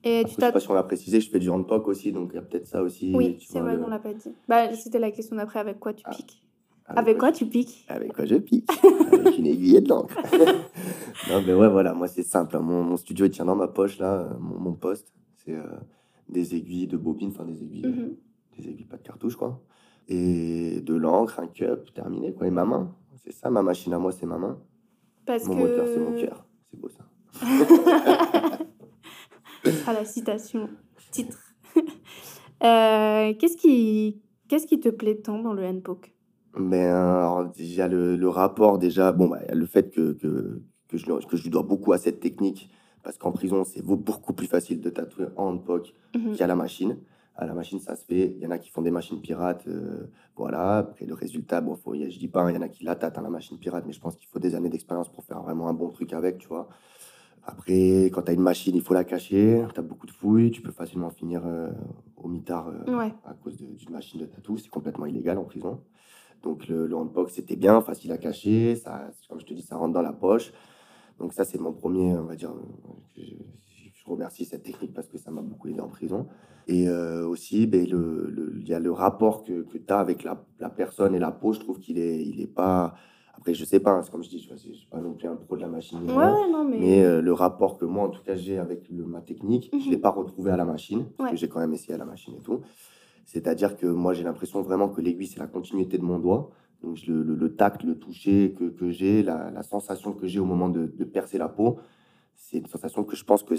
[0.04, 2.12] Et Après, tu je sais pas si on l'a précisé, je fais du handpock aussi,
[2.12, 3.14] donc il y a peut-être ça aussi.
[3.16, 4.34] Oui, c'est vrai le- qu'on l'a pas dit.
[4.50, 6.44] Bah, c'était la question d'après avec quoi tu Ah, piques?
[6.88, 7.86] Avec quoi tu piques?
[7.90, 8.70] Avec quoi je pique?
[9.12, 10.16] Avec une aiguille et de l'encre.
[11.30, 12.56] non, mais ouais, voilà, moi c'est simple.
[12.56, 12.62] hein.
[12.62, 15.14] Mon, mon studio il tient dans ma poche là, euh, mon, mon poste.
[15.36, 15.64] C'est euh,
[16.30, 18.16] des aiguilles de bobine, enfin des aiguilles, Mhm.
[18.58, 19.62] des aiguilles, pas de cartouche quoi.
[20.08, 22.48] Et de l'encre, un cup, terminé quoi.
[22.48, 24.58] Et ma main, c'est ça, ma machine à moi, c'est ma main.
[25.26, 25.60] Parce mon que.
[25.62, 26.46] moteur, c'est mon cœur.
[26.72, 27.04] C'est beau ça.
[29.86, 30.70] Ah, la citation.
[31.12, 31.38] Titre.
[32.64, 34.20] Euh, Qu'est-ce qui...
[34.48, 36.12] Qu'est-ce qui te plaît tant dans le handpoke
[36.60, 40.98] Mais euh, alors, déjà, le, le rapport, déjà, bon, bah, le fait que, que, que,
[40.98, 42.70] je, lui- que je lui dois beaucoup à cette technique,
[43.04, 46.36] parce qu'en prison, c'est beau- beaucoup plus facile de tatouer en handpoke Mhm.
[46.36, 46.98] qu'à la machine.
[47.40, 48.34] À la machine, ça se fait.
[48.36, 50.78] Il y en a qui font des machines pirates, euh, voilà.
[50.80, 52.96] Après, le résultat, bon, faut, je dis pas, hein, il y en a qui la
[52.96, 55.42] tâtent, hein, la machine pirate, mais je pense qu'il faut des années d'expérience pour faire
[55.44, 56.68] vraiment un bon truc avec, tu vois.
[57.46, 59.64] Après, quand tu as une machine, il faut la cacher.
[59.74, 60.52] Tu as beaucoup de fouilles.
[60.52, 61.70] Tu peux facilement finir euh,
[62.18, 63.14] au mitard euh, Ouais.
[63.24, 64.58] à cause d'une machine de tatou.
[64.58, 65.80] C'est complètement illégal en prison.
[66.44, 68.76] Donc, le, le handpoke, c'était bien, facile à cacher.
[68.76, 70.52] Ça, comme je te dis, ça rentre dans la poche.
[71.20, 72.54] Donc, ça, c'est mon premier, on va dire.
[73.16, 76.28] Je, je remercie cette technique parce que ça m'a beaucoup aidé en prison.
[76.68, 80.00] Et euh, aussi, ben, le- le- il y a le rapport que, que tu as
[80.00, 81.54] avec la, la personne et la peau.
[81.54, 82.94] Je trouve qu'il est, il est pas.
[83.34, 85.28] Après, je sais pas, hein, c'est comme je dis, je ne suis pas non plus
[85.28, 86.00] un pro de la machine.
[86.04, 86.34] ni Ouais, rien.
[86.34, 86.78] ouais, non, mais.
[86.80, 89.78] Mais euh, le rapport que moi, en tout cas, j'ai avec le- ma technique, je
[89.78, 89.92] ne Mhm.
[89.92, 91.32] l'ai pas retrouvé à la machine, parce Ouais.
[91.36, 92.62] que j'ai quand même essayé à la machine et tout.
[93.32, 96.50] C'est-à-dire que moi, j'ai l'impression vraiment que l'aiguille, c'est la continuité de mon doigt.
[96.82, 100.40] Donc, le, le- le tact, le toucher que, que j'ai, la, la sensation que j'ai
[100.40, 101.78] au moment de, de percer la peau,
[102.36, 103.56] c'est une sensation que je pense que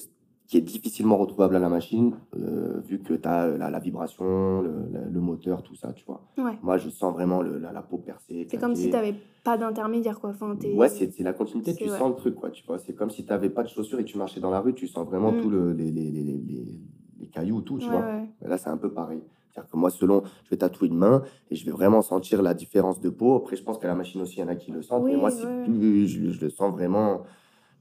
[0.46, 4.62] qui est difficilement retrouvable à la machine, euh, vu que tu as la, la vibration,
[4.62, 6.22] le, moteur, tout ça, tu vois.
[6.38, 6.56] Ouais.
[6.62, 8.46] Moi, je sens vraiment la, la peau percée.
[8.50, 9.08] C'est comme si claquer.
[9.10, 10.30] t'avais pas d'intermédiaire, quoi.
[10.30, 12.78] Enfin, Ouais, c'est la continuité, tu sens le truc, quoi, tu vois.
[12.78, 14.72] C'est comme si tu n'avais pas de chaussures et que tu marchais dans la rue,
[14.72, 15.40] tu sens vraiment Mm.
[15.42, 18.48] tous le, les, les, les, les, cailloux, tout, tu Ouais, vois.
[18.48, 19.20] Là, c'est un peu pareil.
[19.58, 22.54] C'est-à-dire que moi, selon, je vais tatouer une main et je vais vraiment sentir la
[22.54, 23.34] différence de peau.
[23.36, 25.16] Après, je pense qu'à la machine aussi, il y en a qui le sentent, mais
[25.16, 27.22] moi, ouais, plus, je, je le sens vraiment,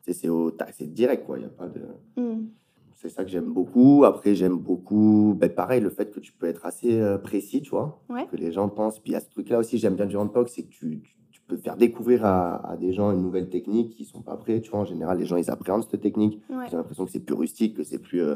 [0.01, 1.37] c'est direct, quoi.
[1.39, 1.81] Il a pas de...
[2.15, 2.47] Mm.
[2.95, 4.05] C'est ça que j'aime beaucoup.
[4.05, 7.69] Après, j'aime beaucoup, ben, pareil, le fait que tu peux être assez euh, précis, tu
[7.69, 8.25] vois, Ouais.
[8.25, 8.99] que les gens pensent.
[8.99, 11.77] Puis à ce truc-là aussi, j'aime bien du handpoke, c'est que tu, tu, peux faire
[11.77, 14.79] découvrir à, à des gens une nouvelle technique qui sont pas prêts, tu vois.
[14.79, 16.41] En général, les gens, ils appréhendent cette technique.
[16.49, 16.65] Ouais.
[16.67, 18.35] Ils ont l'impression que c'est plus rustique, que c'est plus, euh,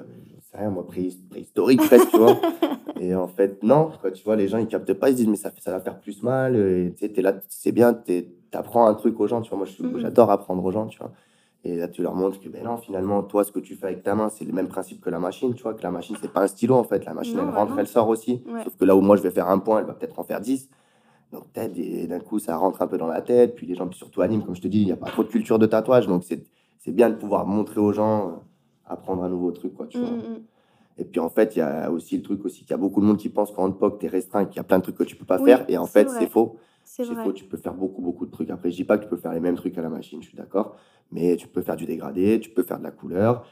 [0.52, 2.38] sais rien, moi, pré- préhistorique presque, tu vois.
[3.00, 5.28] Et en fait, non, quoi, tu vois, les gens, ils captent pas, ils se disent,
[5.28, 6.56] mais ça, fait- ça va faire plus mal.
[6.56, 7.98] Et tu sais, là, c'est bien,
[8.52, 9.58] t'apprends un truc aux gens, tu vois.
[9.60, 10.00] Moi, Mhm.
[10.00, 11.12] j'adore apprendre aux gens, tu vois.
[11.64, 14.04] Et là, tu leur montres que, ben non, finalement, toi, ce que tu fais avec
[14.04, 16.32] ta main, c'est le même principe que la machine, tu vois, que la machine, c'est
[16.32, 17.06] pas un stylo, en fait.
[17.06, 18.44] La machine, Non, elle rentre, elle sort aussi.
[18.48, 18.64] Ouais.
[18.64, 20.42] Sauf que là où moi, je vais faire un point, elle va peut-être en faire
[20.42, 20.70] 10.
[21.32, 23.56] Donc, peut-être, et d'un coup, ça rentre un peu dans la tête.
[23.56, 25.24] Puis les gens, puis surtout animent, comme je te dis, il n'y a pas trop
[25.24, 26.08] de culture de tatouage.
[26.08, 26.44] Donc, c'est
[26.80, 28.32] c'est bien de pouvoir montrer aux gens, euh,
[28.92, 30.10] apprendre un nouveau truc, quoi, tu Mm, vois.
[30.12, 30.42] mm, mm.
[30.98, 33.00] Et puis en fait, il y a aussi le truc aussi qu'il y a beaucoup
[33.02, 34.98] de monde qui pense qu'en handpoke, tu es restreint, qu'il y a plein de trucs
[34.98, 35.66] que tu peux pas Oui, faire.
[35.70, 36.58] Et en fait, c'est faux.
[36.84, 38.50] C'est faux, tu peux faire beaucoup, beaucoup de trucs.
[38.50, 40.28] Après, je dis pas que tu peux faire les mêmes trucs à la machine, je
[40.28, 40.76] suis d'accord.
[41.12, 43.46] Mais tu peux faire du dégradé, tu peux faire de la couleur,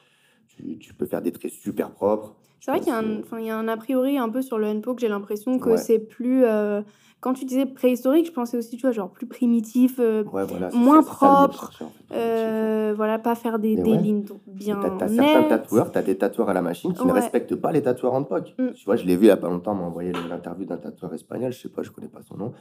[0.48, 2.36] tu, tu peux faire des traits super propres.
[2.60, 4.68] C'est vrai qu'il y, a un- y a un a priori un peu sur le
[4.68, 5.78] N-Poke, j'ai l'impression que Ouais.
[5.78, 6.44] c'est plus.
[6.44, 6.82] euh,
[7.22, 10.72] quand tu disais préhistorique, je pensais aussi, tu vois, genre plus primitif, euh, Ouais, voilà,
[10.72, 12.14] c'est- Moins ça propre, cherchais, en fait.
[12.16, 13.98] euh, voilà, pas faire des, des ouais.
[13.98, 17.56] lignes bien T'as t'as certains tatoueurs, t'as des tatoueurs à la machine qui ne respectent
[17.56, 18.56] pas les tatoueurs en POC.
[18.58, 18.72] Mm.
[18.74, 20.78] Tu vois, je l'ai vu il y a pas longtemps, on m'a envoyé l'interview d'un
[20.78, 22.54] tatoueur espagnol, je sais pas, je connais pas son nom.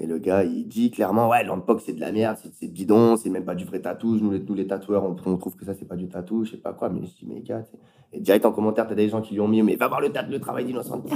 [0.00, 3.30] Et le gars, il dit clairement, ouais, l'handpoke, c'est de la merde, c'est bidon, c'est
[3.30, 4.14] même pas du vrai tatou.
[4.16, 6.52] Nous, les, nous, les tatoueurs, on, on trouve que ça, c'est pas du tatou, je
[6.52, 6.88] sais pas quoi.
[6.88, 7.64] Mais je dis, mais gars,
[8.12, 10.08] et direct en commentaire, t'as des gens qui lui ont mis, mais va voir le,
[10.30, 11.02] le travail d'innocent.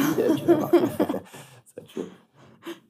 [1.75, 2.05] Ça, tu vois.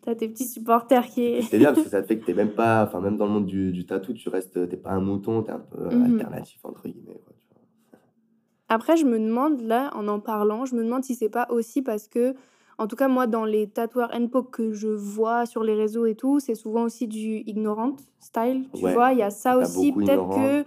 [0.03, 1.43] T'as tes petits supporters qui.
[1.43, 3.33] C'est bien parce que ça te fait que t'es même pas, enfin, même dans le
[3.33, 6.05] monde du, du tatou, tu restes, t'es pas un mouton, t'es un peu euh, Mhm.
[6.07, 7.21] alternatif, entre guillemets.
[7.25, 8.01] Quoi, tu vois.
[8.69, 11.83] Après, je me demande, là, en en parlant, je me demande si c'est pas aussi
[11.83, 12.35] parce que,
[12.79, 16.15] en tout cas, moi, dans les tatoueurs N-Poke que je vois sur les réseaux et
[16.15, 18.69] tout, c'est souvent aussi du ignorant style.
[18.75, 19.93] Tu Ouais, vois, il y a ça aussi.
[19.93, 20.65] Peut-être que.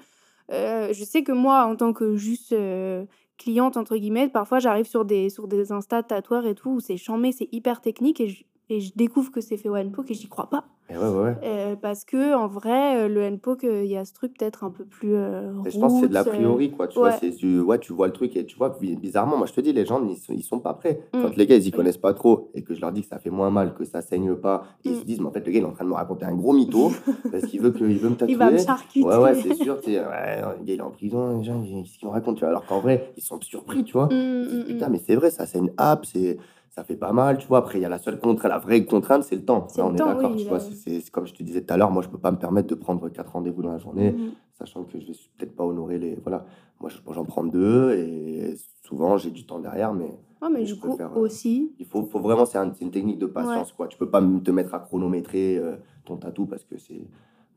[0.51, 3.05] euh, je sais que moi, en tant que juste euh,
[3.37, 6.97] cliente, entre guillemets, parfois j'arrive sur des, sur des Insta tatoueurs et tout, où c'est
[6.97, 10.13] chambé, c'est hyper technique et je, et je découvre que c'est fait au N-Poke et
[10.13, 10.65] j'y crois pas.
[10.88, 11.36] Et ouais, ouais, ouais.
[11.43, 14.69] Euh, parce que, en vrai, euh, le euh, il y a ce truc peut-être un
[14.69, 15.15] peu plus.
[15.15, 16.88] euh, je pense que c'est de l'a priori, quoi.
[16.88, 19.47] Tu vois, c'est du- ouais, tu vois le truc et tu vois, bi- bizarrement, moi
[19.47, 21.01] je te dis, les gens, ils sont, ils sont pas prêts.
[21.12, 21.21] Mm.
[21.23, 23.17] Quand les gars, ils y connaissent pas trop et que je leur dis que ça
[23.17, 24.99] fait moins mal, que ça saigne pas, et ils Mm.
[24.99, 26.36] se disent, mais en fait, le gars, il est en train de me raconter un
[26.36, 26.91] gros mytho
[27.32, 28.34] parce qu'il veut, que, il veut me tatouer.
[28.34, 29.04] Il va me charcuter.
[29.04, 29.80] Ouais, ouais, c'est sûr.
[29.82, 32.13] tu sais, ouais, le gars, il est en prison, les gens, ils- qu'est-ce qu'ils me
[32.13, 32.49] racontent, tu vois.
[32.49, 34.06] Alors qu'en vrai, ils sont surpris, tu vois.
[34.06, 34.91] Mm, Ils se disent, mm, putain, mm.
[34.91, 36.38] mais c'est vrai, ça, une app, c'est.
[36.75, 37.59] Ça fait pas mal, tu vois.
[37.59, 39.65] Après, il y a la seule contrainte, la vraie contrainte, c'est le temps.
[39.77, 40.59] Le on est d'accord, oui, tu vois.
[40.59, 42.75] c'est- comme je te disais tout à l'heure, moi, je peux pas me permettre de
[42.75, 44.31] prendre quatre rendez-vous dans la journée Mm.
[44.59, 46.15] sachant que je vais peut-être pas honorer les.
[46.15, 46.45] Voilà,
[46.81, 50.73] moi je- j'en prends deux et souvent j'ai du temps derrière, mais Ouais, mais je
[50.75, 51.71] du coup, faire, euh, aussi.
[51.79, 53.88] il faut, faut vraiment, c'est un- c'est une technique de patience quoi.
[53.88, 57.07] Tu peux pas te mettre à chronométrer euh, ton tatou parce que c'est.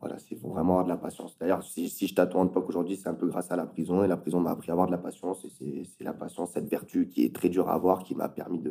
[0.00, 1.37] Voilà, il faut vraiment avoir de la patience.
[1.40, 4.04] D'ailleurs, si, si je tatoue en époque aujourd'hui, c'est un peu grâce à la prison
[4.04, 6.68] et la prison m'a appris à avoir de la patience et c'est la patience, cette
[6.68, 8.62] vertu qui est très dure à avoir qui m'a permis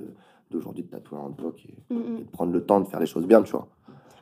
[0.49, 2.17] d'aujourd'hui de tatouer en et, Mm, mm.
[2.19, 3.67] et de prendre le temps de faire les choses bien, tu vois.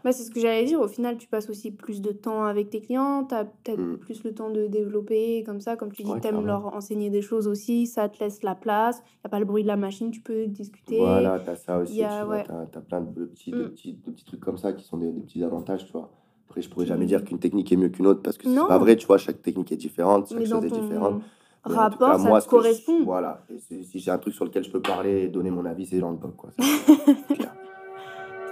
[0.03, 0.79] Bah, c'est ce que j'allais dire.
[0.81, 3.23] Au final, tu passes aussi plus de temps avec tes clients.
[3.25, 3.97] Tu as peut-être Mm.
[3.97, 5.43] plus le temps de développer.
[5.43, 7.87] Comme ça, comme tu dis, Ouais, tu aimes leur enseigner des choses aussi.
[7.87, 8.99] Ça te laisse la place.
[8.99, 10.11] Il n'y a pas le bruit de la machine.
[10.11, 10.97] Tu peux discuter.
[10.99, 13.63] Voilà, t'as ça aussi, il y a- tu vois, t'as, t'as plein de petits, de,
[13.65, 16.11] petits, de petits trucs comme ça qui sont des, des petits avantages, tu vois.
[16.49, 18.77] Après, je pourrais jamais dire qu'une technique est mieux qu'une autre parce que c'est pas
[18.77, 21.21] vrai, tu vois, chaque technique est différente, chaque Mais chose est différente.
[21.67, 23.03] Mais rapport, cas, ça moi, te je- correspond.
[23.03, 25.87] voilà, et si j'ai un truc sur lequel je peux parler et donner mon avis,
[25.87, 26.51] c'est dans le pop, quoi.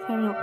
[0.05, 0.35] Très bien.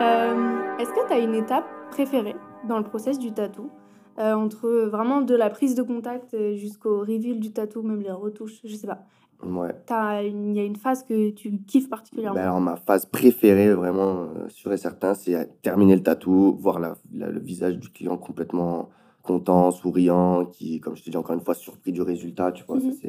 [0.00, 2.36] Euh, Est-ce que tu as une étape préférée
[2.68, 3.70] dans le process du tatou?
[4.20, 8.10] Euh, entre vraiment de la prise de contact euh, jusqu'au reveal du tatou, même les
[8.10, 9.06] retouches, je sais pas.
[9.42, 9.74] Ouais.
[10.22, 12.34] Il y a une phase que tu kiffes particulièrement.
[12.34, 16.80] Ben alors, ma phase préférée, vraiment, euh, sûr et certain, c'est terminer le tatou, voir
[16.80, 18.90] la- la- le visage du client complètement
[19.22, 22.76] content, souriant, qui, comme je te dis encore une fois, surpris du résultat, tu vois.
[22.76, 22.92] Mhm.
[22.92, 23.08] Ça,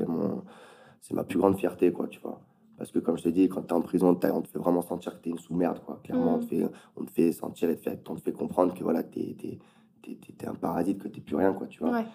[1.02, 2.39] c'est ma plus grande fierté, quoi, tu vois.
[2.78, 4.82] Parce que, comme je te dis, quand tu es en prison, on te fait vraiment
[4.82, 6.00] sentir que tu es une sous-merde, quoi.
[6.04, 8.74] Clairement, on, te fait, on te fait sentir et te fait, on te fait comprendre
[8.74, 9.60] que, voilà, tu es,
[10.47, 11.91] un parasite, que tu plus rien, quoi, tu vois.
[11.91, 12.06] Ouais.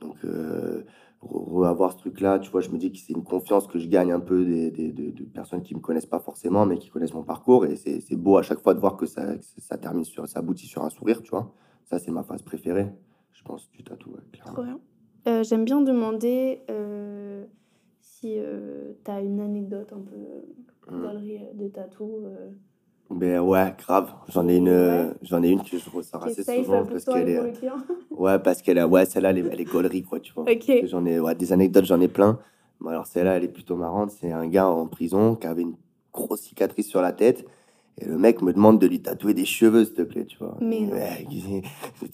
[0.00, 0.82] Donc, euh,
[1.22, 3.88] re- re-avoir ce truc-là, tu vois, je me dis que c'est une confiance que je
[3.88, 6.88] gagne un peu des, des- de, de personnes qui me connaissent pas forcément, mais qui
[6.90, 7.66] connaissent mon parcours.
[7.66, 10.40] Et c'est beau à chaque fois de voir que ça, que ça termine sur, ça
[10.40, 11.52] aboutit sur un sourire, tu vois.
[11.84, 12.86] Ça, c'est ma phase préférée,
[13.32, 14.52] je pense, du tatou, ouais, clairement.
[14.54, 14.80] Trop bien.
[15.28, 17.44] Euh, J'aime bien demander euh,
[18.00, 18.36] si
[19.04, 20.16] tu as une anecdote un peu
[20.90, 21.02] Mm.
[21.02, 22.24] galerie de tatou.
[23.12, 24.12] Euh, Ben ouais, grave.
[24.28, 27.52] J'en ai une, euh, j'en ai une que je ressors assez souvent parce qu'elle est,
[27.52, 27.74] client.
[28.10, 30.44] ouais, parce qu'elle est, ouais, celle-là, elle est, elle est gaulerie, quoi, tu vois.
[30.84, 32.38] J'en ai ouais, des anecdotes, j'en ai plein.
[32.80, 34.10] Bon, alors celle-là, elle est plutôt marrante.
[34.10, 35.76] C'est un gars en prison qui avait une
[36.12, 37.46] grosse cicatrice sur la tête.
[38.00, 40.56] Et le mec me demande de lui tatouer des cheveux, s'il te plaît, tu vois.
[40.62, 40.78] Mais.
[40.90, 41.26] Ouais,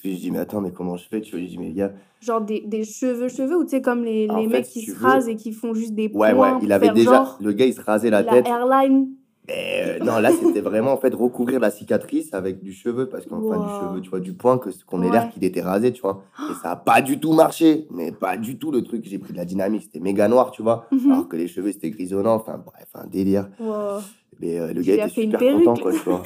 [0.05, 1.93] je dis, mais attends, mais comment je fais Tu vois, je dis, mais gars.
[2.21, 5.07] Genre des, des cheveux, cheveux, ou tu sais, comme les, les mecs qui se veux-
[5.07, 7.13] rasent et qui font juste des Ouais, ouais, points il avait déjà.
[7.15, 8.49] genre Le gars, il se rasait la la tête.
[8.49, 9.09] airline.
[9.49, 13.09] Mais, euh, non, là, c'était vraiment, en fait, recouvrir la cicatrice avec du cheveu.
[13.09, 13.65] Parce qu'enfin, Wow.
[13.65, 16.23] du cheveu, tu vois, du point, que- qu'on ait l'air qu'il était rasé, tu vois.
[16.51, 17.87] Et ça a pas du tout marché.
[17.91, 19.05] Mais pas du tout le truc.
[19.07, 19.83] J'ai pris de la dynamique.
[19.85, 20.87] C'était méga noir, tu vois.
[20.93, 21.11] Mhm.
[21.13, 22.35] Alors que les cheveux, c'était grisonnant.
[22.35, 23.49] Enfin, bref, un délire.
[23.59, 24.01] Wow.
[24.41, 26.23] Mais euh, le gars était super content, quoi, tu vois.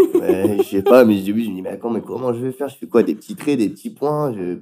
[0.59, 2.41] Je sais pas, mais je dis oui, je me dis, mais attends, mais comment je
[2.41, 2.69] vais faire?
[2.69, 3.03] Je fais quoi?
[3.03, 4.59] Des petits traits, des petits points je...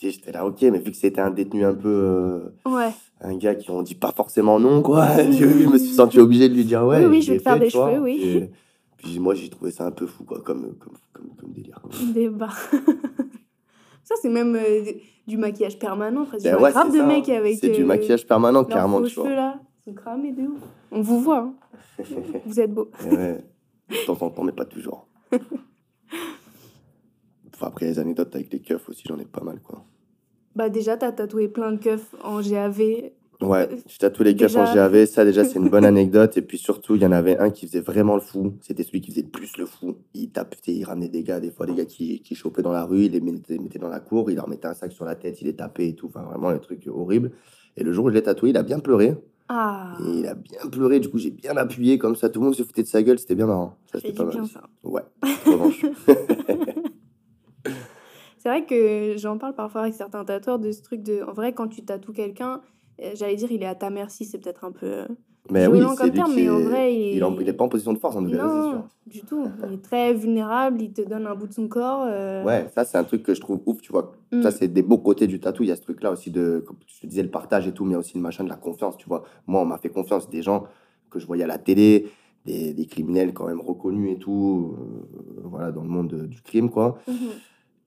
[0.00, 1.88] J'étais là, ok, mais vu que c'était un détenu un peu.
[1.88, 2.90] euh, Ouais.
[3.20, 5.06] un gars qui on dit pas forcément non, quoi.
[5.32, 6.98] je me suis senti obligé de lui dire ouais.
[7.00, 8.20] Oui, oui, je vais te faire des cheveux, oui.
[8.22, 8.50] Et
[8.96, 11.80] puis moi, j'ai trouvé ça un peu fou, quoi, comme, comme, comme, comme délire.
[11.82, 11.90] quoi.
[12.14, 12.48] Débat.
[14.04, 14.84] Ça, c'est même euh,
[15.26, 16.24] du maquillage permanent.
[16.24, 16.44] Presque.
[16.44, 17.58] Ben ouais, grave de mecs avec.
[17.60, 19.24] C'est du euh, maquillage permanent, clairement, tu vois.
[19.24, 19.60] cheveux, là.
[19.84, 20.60] sont cramés de ouf.
[20.90, 21.54] On vous voit, hein.
[22.46, 22.88] vous êtes beau.
[23.04, 23.44] Ouais,
[23.90, 25.06] de temps en temps, mais pas toujours.
[27.58, 29.84] Enfin, après, les anecdotes avec les keufs aussi, j'en ai pas mal, quoi.
[30.54, 32.78] Bah déjà, t'as tatoué plein de keufs en GAV.
[33.40, 36.36] Ouais, Euh, je tatoue les keufs en GAV, ça déjà c'est une bonne anecdote.
[36.36, 38.54] Et puis surtout, il y en avait un qui faisait vraiment le fou.
[38.62, 39.94] C'était celui qui faisait le plus le fou.
[40.14, 42.84] Il tapait, il ramenait des gars, des fois des gars qui, qui chopaient dans la
[42.84, 45.40] rue, il les mettait, dans la cour, il leur mettait un sac sur la tête,
[45.40, 46.06] il les tapait et tout.
[46.06, 47.30] Enfin, vraiment, le truc horrible.
[47.76, 49.14] Et le jour où je l'ai tatoué, il a bien pleuré.
[49.50, 52.44] Ah, Et il a bien pleuré, du coup j'ai bien appuyé comme ça, tout le
[52.44, 53.78] monde se foutait de sa gueule, c'était bien marrant.
[53.90, 54.48] Ça, c'était pas bien mal.
[54.50, 54.62] ça.
[54.84, 55.00] Ouais,
[55.46, 55.86] revanche.
[58.38, 61.22] C'est vrai que j'en parle parfois avec certains tatoueurs de ce truc de.
[61.22, 62.60] En vrai, quand tu tatoues quelqu'un,
[63.02, 64.86] euh, j'allais dire il est à ta merci, c'est peut-être un peu.
[64.86, 65.06] euh,
[65.50, 67.98] Mais oui, comme terme, mais en vrai, il est- il, est pas en position de
[67.98, 68.42] force en ça, c'est sûr.
[68.78, 69.46] Non, du tout.
[69.66, 72.04] Il est très vulnérable, il te donne un bout de son corps.
[72.06, 74.12] euh, Ouais, ça c'est un truc que je trouve ouf, tu vois.
[74.30, 74.42] mm.
[74.42, 76.62] Ça c'est des beaux côtés du tatou, il y a ce truc là aussi de,
[76.66, 78.44] comme je te disais, le partage et tout, mais il y a aussi le machin
[78.44, 79.24] de la confiance, tu vois.
[79.46, 80.64] Moi on m'a fait confiance, des gens
[81.10, 82.10] que je voyais à la télé,
[82.44, 86.40] des, des criminels quand même reconnus et tout, euh, voilà, dans le monde de- du
[86.42, 86.98] crime quoi.
[87.08, 87.14] Mhm.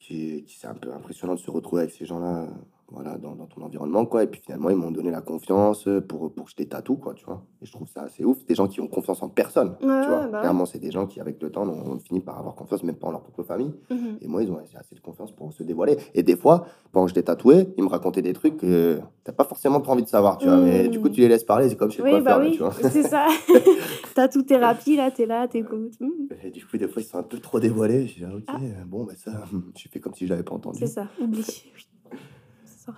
[0.02, 2.48] Qui, qui c'est un peu impressionnant de se retrouver avec ces gens-là, euh,
[2.92, 4.24] voilà, dans, dans ton environnement, quoi.
[4.24, 6.98] Et puis finalement, ils m'ont donné la confiance euh, pour, pour que je les tatoue,
[6.98, 7.44] quoi, tu vois.
[7.62, 8.46] Et je trouve ça assez ouf.
[8.46, 10.28] Des gens qui ont confiance en personne, Ouais, tu vois.
[10.28, 10.40] bah.
[10.42, 13.08] Clairement, c'est des gens qui, avec le temps, ont, fini par avoir confiance, même pas
[13.08, 13.74] en leur propre famille.
[13.90, 14.18] Mhm.
[14.22, 15.98] Et moi, ils ont assez de confiance pour se dévoiler.
[16.14, 19.32] Et des fois, pendant que je les tatouais, ils me racontaient des trucs que t'as
[19.32, 20.58] pas forcément trop envie de savoir, tu vois.
[20.58, 22.60] Mais du coup, tu les laisses parler, c'est comme chez Oui, bah là, oui, tu
[22.60, 22.74] vois.
[22.74, 23.28] c'est ça.
[24.16, 26.00] Tatou thérapie, là, t'es là, t'écoutes.
[26.00, 26.28] Mhm.
[26.44, 28.08] Et du coup, des fois, ils sont un peu trop dévoilés.
[28.08, 28.58] Je dis, ah, ok, Ah.
[28.86, 29.32] bon, bah ça,
[29.76, 30.80] j'ai fait comme si je l'avais pas entendu.
[30.80, 31.46] C'est ça, oublie.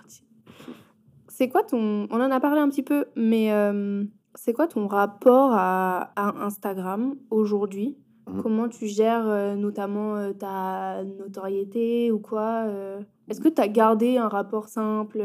[0.06, 0.24] C'est sorti.
[1.28, 2.06] C'est quoi ton.
[2.10, 4.04] On en a parlé un petit peu, mais euh,
[4.34, 7.96] c'est quoi ton rapport à, à Instagram aujourd'hui?
[8.28, 8.42] Mhm.
[8.42, 12.66] Comment tu gères euh, notamment euh, ta notoriété ou quoi
[13.28, 15.22] Est-ce que tu as gardé un rapport simple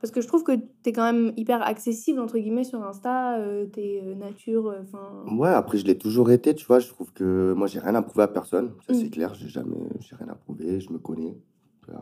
[0.00, 3.38] Parce que je trouve que tu es quand même hyper accessible, entre guillemets, sur Insta,
[3.72, 5.24] t'es euh, nature, enfin...
[5.36, 6.78] Ouais, après, je l'ai toujours été, tu vois.
[6.78, 8.72] Je trouve que moi, j'ai rien à prouver à personne.
[8.86, 9.34] Ça, c'est clair.
[9.34, 10.80] J'ai jamais, j'ai rien à prouver.
[10.80, 11.36] Je me connais.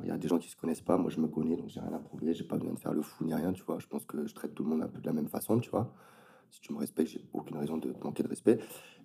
[0.03, 0.97] Il y a des gens qui se connaissent pas.
[0.97, 2.33] Moi, je me connais, donc j'ai rien à prouver.
[2.35, 3.79] J'ai pas besoin de faire le fou ni rien, tu vois.
[3.79, 5.71] Je pense que je traite tout le monde un peu de la même façon, tu
[5.71, 5.93] vois.
[6.51, 8.59] Si tu me respectes, j'ai aucune raison de te manquer de respect.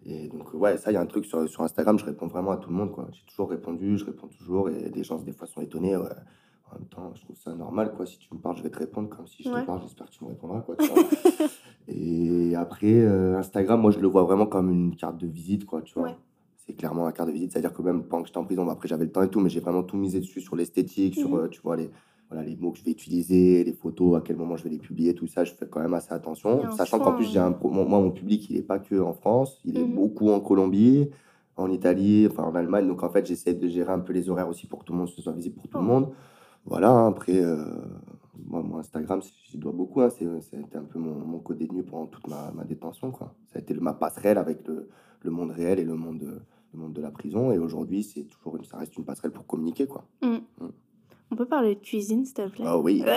[0.05, 2.51] Et donc, ouais, ça, il y a un truc sur, sur Instagram, je réponds vraiment
[2.51, 3.07] à tout le monde, quoi.
[3.11, 4.69] J'ai toujours répondu, je réponds toujours.
[4.69, 5.97] Et des gens, des fois, sont étonnés.
[5.97, 6.09] ouais.
[6.71, 8.05] En même temps, je trouve ça normal, quoi.
[8.05, 9.09] Si tu me parles, je vais te répondre.
[9.09, 9.61] Comme si je Ouais.
[9.61, 10.75] te parle, j'espère que tu me répondras, quoi.
[10.77, 11.03] tu vois.
[11.87, 15.81] Et après, euh, Instagram, moi, je le vois vraiment comme une carte de visite, quoi,
[15.81, 16.03] tu vois.
[16.09, 16.15] Ouais.
[16.69, 18.69] C'est clairement la carte de visite, c'est-à-dire que même pendant que j'étais en prison, bon,
[18.69, 21.29] après j'avais le temps et tout, mais j'ai vraiment tout misé dessus, sur l'esthétique, sur,
[21.29, 21.39] Mhm.
[21.39, 21.89] euh, tu vois, les,
[22.29, 24.77] voilà, les mots que je vais utiliser, les photos, à quel moment je vais les
[24.77, 26.65] publier, tout ça, je fais quand même assez attention.
[26.65, 28.99] Un Sachant qu'en plus, j'ai un, pro- mon- moi, mon public, il n'est pas que
[29.01, 29.95] en France, il est Mhm.
[29.95, 31.09] beaucoup en Colombie,
[31.57, 34.47] en Italie, enfin en Allemagne, donc en fait, j'essaie de gérer un peu les horaires
[34.47, 35.81] aussi pour que tout le monde ce soit visible pour tout Oh.
[35.81, 36.09] le monde.
[36.65, 37.65] Voilà, hein, après, euh,
[38.47, 40.01] moi, mon Instagram, j'y dois beaucoup.
[40.01, 43.09] Hein, c'était un peu mon, mon code détenu pendant toute ma, ma détention.
[43.09, 43.33] Quoi.
[43.47, 44.87] Ça a été ma passerelle avec le,
[45.23, 46.39] le monde réel et le monde, euh,
[46.73, 47.51] le monde de la prison.
[47.51, 49.87] Et aujourd'hui, c'est toujours une, ça reste une passerelle pour communiquer.
[49.87, 50.05] Quoi.
[50.21, 52.65] On peut parler de cuisine, s'il te plaît?
[52.67, 53.03] Ah oui,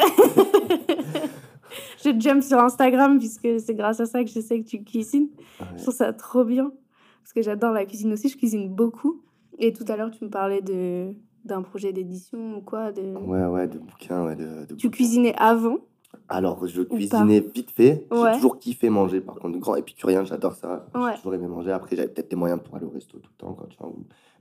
[2.05, 5.29] Je jump sur Instagram puisque c'est grâce à ça que je sais que tu cuisines.
[5.61, 5.67] Ouais.
[5.77, 6.71] Je trouve ça trop bien.
[7.23, 9.23] Parce que j'adore la cuisine aussi, je cuisine beaucoup.
[9.59, 11.13] Et tout à l'heure, tu me parlais de
[11.45, 13.03] d'un projet d'édition ou quoi de...
[13.03, 14.25] ouais, ouais, de bouquins.
[14.25, 14.91] Ouais, de, de Tu bouquins.
[14.91, 15.79] cuisinais avant?
[16.29, 18.07] Alors, je cuisinais vite fait.
[18.11, 18.31] Ouais.
[18.31, 19.21] J'ai toujours kiffé manger.
[19.21, 20.87] Par contre, grand épicurien, j'adore ça.
[20.95, 21.13] Ouais.
[21.13, 21.73] J'ai toujours aimé manger.
[21.73, 23.55] Après, j'avais peut-être les moyens pour aller au resto tout le temps.
[23.55, 23.93] Quoi, tu vois,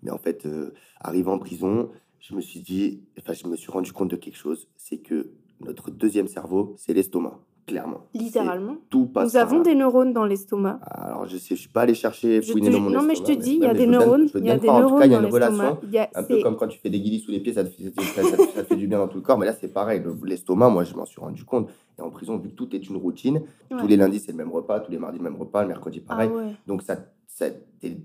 [0.04, 3.72] Mais en fait, euh, arrivant en prison, je me suis dit, enfin, je me suis
[3.72, 4.68] rendu compte de quelque chose.
[4.78, 7.40] C'est que notre deuxième cerveau, c'est l'estomac.
[7.68, 8.02] Clairement.
[8.14, 8.78] Littéralement.
[8.90, 9.64] Tout passe Nous par avons là.
[9.64, 10.80] des neurones dans l'estomac.
[10.84, 13.24] Alors, je je suis pas allé chercher, Je fouiner te- dans mon Non, mais je
[13.24, 14.28] te dis, il y a des neurones.
[14.36, 14.78] Il y a des croire.
[14.78, 16.80] En tout neurones cas, il y a une relation a- un peu comme quand tu
[16.80, 18.88] fais des guilis sous les pieds, ça te fait, ça, ça- ça te fait du
[18.88, 19.38] bien dans tout le corps.
[19.38, 20.02] Mais là, c'est pareil.
[20.04, 21.70] Le- L'estomac, moi, je m'en suis rendu compte.
[21.98, 24.52] Et en prison, vu que tout est une routine, tous les lundis, c'est le même
[24.52, 26.30] repas, tous les mardis, le même repas, le mercredi, Ah pareil.
[26.30, 26.56] ouais.
[26.68, 26.98] Donc, ça,
[27.28, 27.46] ça,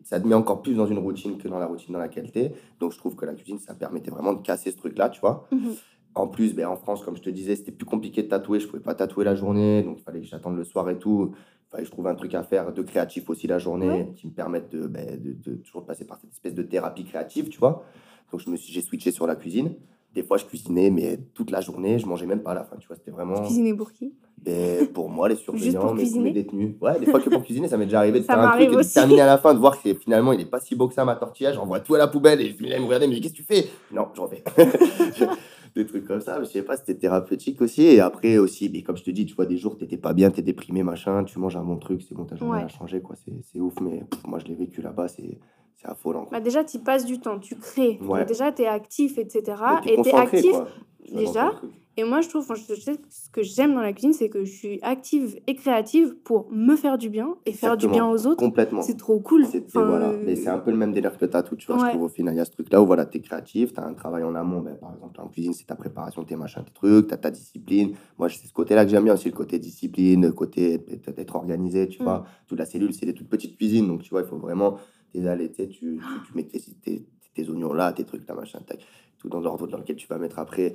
[0.04, 2.38] ça te met encore plus dans une routine que dans la routine dans laquelle tu
[2.40, 2.52] es.
[2.78, 5.46] Donc, je trouve que la cuisine, ça permettait vraiment de casser ce truc-là, tu vois.
[5.50, 5.74] Mhm.
[6.16, 8.58] En plus, ben, en France, comme je te disais, c'était plus compliqué de tatouer.
[8.58, 11.32] Je pouvais pas tatouer la journée, donc il fallait que j'attende le soir et tout.
[11.34, 14.12] Il fallait que je trouve un truc à faire de créatif aussi la journée, Ouais.
[14.16, 17.50] qui me permette de, ben, de, de toujours passer par cette espèce de thérapie créative,
[17.50, 17.84] tu vois.
[18.32, 19.74] Donc je me suis, j'ai switché sur la cuisine.
[20.14, 22.76] Des fois, je cuisinais, mais toute la journée, je mangeais même pas à la fin,
[22.78, 22.96] tu vois.
[22.96, 24.14] C'était vraiment Cuisiner pour qui?
[24.42, 26.76] Ben, pour moi, les surveillants, mes, détenus.
[26.80, 28.72] Ouais, des fois que pour cuisiner, ça m'est déjà arrivé de Ça faire un truc
[28.72, 30.88] et de terminer à la fin, de voir que finalement, il est pas si beau
[30.88, 31.52] que ça, ma tortilla.
[31.52, 33.66] J'envoie tout à la poubelle et il me regarder, mais qu'est-ce que tu fais?
[33.92, 34.42] Non, je refais.
[35.80, 37.82] des trucs comme ça, mais je sais pas, c'était thérapeutique aussi.
[37.82, 40.30] Et après aussi, mais comme je te dis, tu vois, des jours, t'étais pas bien,
[40.30, 42.64] t'es déprimé, machin, tu manges un bon truc, c'est bon, ta journée Ouais.
[42.64, 43.16] a changé, quoi.
[43.42, 45.38] C'est ouf, mais pff, moi, je l'ai vécu là-bas, c'est
[45.76, 46.24] c'est affolant.
[46.24, 46.38] quoi.
[46.38, 47.98] Bah déjà, tu passes du temps, tu crées.
[48.00, 48.20] Ouais.
[48.20, 49.42] Donc déjà, tu es actif, etc.
[49.84, 50.68] Mais Et tu es actif quoi.
[51.12, 51.52] Déjà.
[51.98, 52.74] Et moi, je trouve, enfin, je
[53.08, 56.76] ce que j'aime dans la cuisine, c'est que je suis active et créative pour me
[56.76, 58.36] faire du bien et faire du bien aux autres.
[58.36, 58.82] Complètement.
[58.82, 59.46] C'est trop cool.
[59.46, 60.10] C'est- Enfin, voilà.
[60.10, 61.76] euh, c'est un peu le même délire que le tatou, tu vois.
[61.76, 61.86] Ouais.
[61.86, 63.80] Je trouve au final, il y a ce truc-là où voilà, tu es créatif, tu
[63.80, 64.60] as un travail en amont.
[64.60, 67.30] Ben, par exemple, en cuisine, c'est ta préparation, tes machins, tes trucs, tu as ta
[67.30, 67.94] discipline.
[68.18, 71.34] Moi, c'est ce côté-là que j'aime bien aussi, le côté discipline, le côté peut-être être
[71.36, 72.04] organisé, tu Mm.
[72.04, 72.24] vois.
[72.46, 73.86] Toute la cellule, c'est des toutes petites cuisines.
[73.88, 74.76] Donc, tu vois, il faut vraiment
[75.12, 78.34] tes allées, tu, tu, tu, tu mets tes, tes, tes oignons là, tes trucs, ta
[78.34, 78.84] machin, tac,
[79.18, 80.74] tout dans l'ordre dans lequel tu vas mettre après.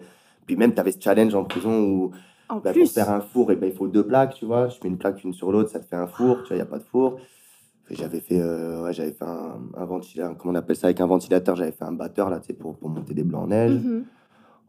[0.52, 2.12] Puis même, tu avais ce challenge en prison où
[2.50, 4.68] En bah, pour faire un four, et ben, il faut deux plaques, tu vois.
[4.68, 6.60] Je mets une plaque une sur l'autre, ça te fait un four, tu vois, il
[6.60, 7.22] n'y a pas de four.
[7.90, 11.06] J'avais fait, euh, ouais, j'avais fait un, un ventilateur, comment on appelle ça, avec un
[11.08, 13.72] ventilateur, j'avais fait un batteur là, tu sais, pour, pour monter des blancs en neige.
[13.72, 14.04] mhm.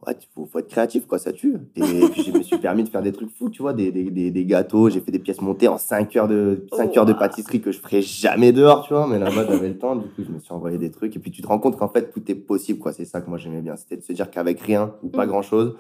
[0.05, 1.57] Ouais, il faut, faut être créatif, quoi, ça tue.
[1.77, 1.81] Et
[2.13, 4.31] puis je me suis permis de faire des trucs fous, tu vois, des, des, des,
[4.33, 7.61] des gâteaux, j'ai fait des pièces montées en 5 heures de, 5 heures de pâtisserie
[7.61, 10.31] que je ferais jamais dehors, tu vois, mais là-bas j'avais le temps, du coup je
[10.33, 11.15] me suis envoyé des trucs.
[11.15, 13.29] Et puis tu te rends compte qu'en fait tout est possible, quoi, c'est ça que
[13.29, 15.29] moi j'aimais bien, c'était de se dire qu'avec rien ou pas Mm.
[15.29, 15.77] grand-chose,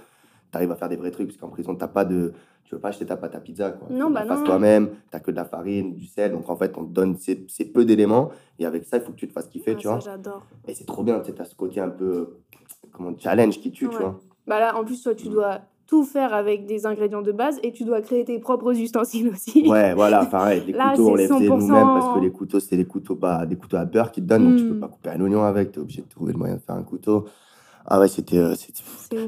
[0.52, 2.32] tu arrives à faire des vrais trucs, parce qu'en prison t'as pas de.
[2.64, 3.88] Tu veux pas acheter ta pâte à pizza, quoi.
[3.90, 4.46] Non, bah tu la fasses non.
[4.46, 7.44] toi-même, t'as que de la farine, du sel, donc en fait on te donne ces,
[7.48, 9.82] ces peu d'éléments, et avec ça il faut que tu te fasses kiffer, Ah, tu
[9.88, 10.00] ça, vois.
[10.00, 10.46] j'adore.
[10.68, 12.38] Et c'est trop bien, tu sais, t'as ce côté un peu,
[12.90, 13.92] comment, challenge qui tue, Ouais.
[13.92, 14.20] tu vois.
[14.46, 15.32] Bah là, en plus, toi, tu Mm.
[15.32, 19.28] dois tout faire avec des ingrédients de base et tu dois créer tes propres ustensiles
[19.32, 19.68] aussi.
[19.68, 21.58] Ouais, voilà, pareil, les Là, couteaux, on les faisait 100%.
[21.58, 24.26] nous-mêmes parce que les couteaux, c'est des couteaux, bah, des couteaux à beurre qui te
[24.26, 24.80] donnent, donc tu peux Mm.
[24.80, 26.82] pas couper un oignon avec, tu es obligé de trouver le moyen de faire un
[26.82, 27.26] couteau.
[27.84, 28.38] Ah ouais, c'était.
[28.38, 28.54] euh,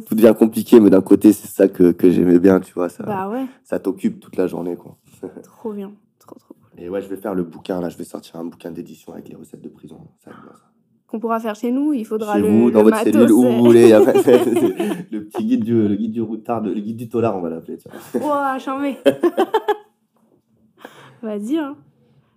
[0.06, 3.02] tout devient compliqué, mais d'un côté, c'est ça que, que j'aimais bien, tu vois, ça,
[3.04, 4.96] Bah ouais, ça t'occupe toute la journée, quoi.
[5.42, 5.92] trop bien.
[6.20, 6.80] Trop, trop cool.
[6.80, 9.28] Et ouais, je vais faire le bouquin, là, je vais sortir un bouquin d'édition avec
[9.28, 10.62] les recettes de prison, ça va être bien, ça.
[11.06, 13.32] Qu'on pourra faire chez nous, il faudra Chez le, vous, le dans votre matos, cellule,
[13.32, 16.72] où vous voulez, y a pas- le petit guide du, le guide du routard, le
[16.74, 17.78] guide du tolard, on va l'appeler.
[18.20, 18.96] Ouah, charmé.
[21.22, 21.76] Vas-y, hein.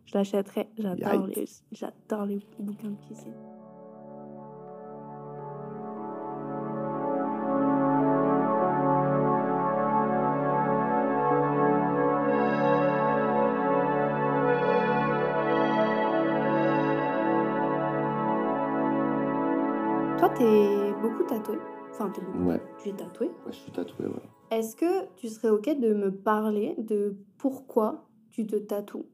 [0.05, 0.67] Je l'achèterai.
[0.77, 3.33] J'adore les, j'adore les bouquins de cuisine.
[20.37, 21.57] T'es beaucoup tatoué.
[21.91, 22.45] Enfin, t'es beaucoup.
[22.49, 22.61] Ouais.
[22.81, 23.27] Tu es tatoué.
[23.27, 24.13] Ouais, je suis tatoué, ouais.
[24.51, 29.05] Est-ce que tu serais OK de me parler de pourquoi tu te tatoues?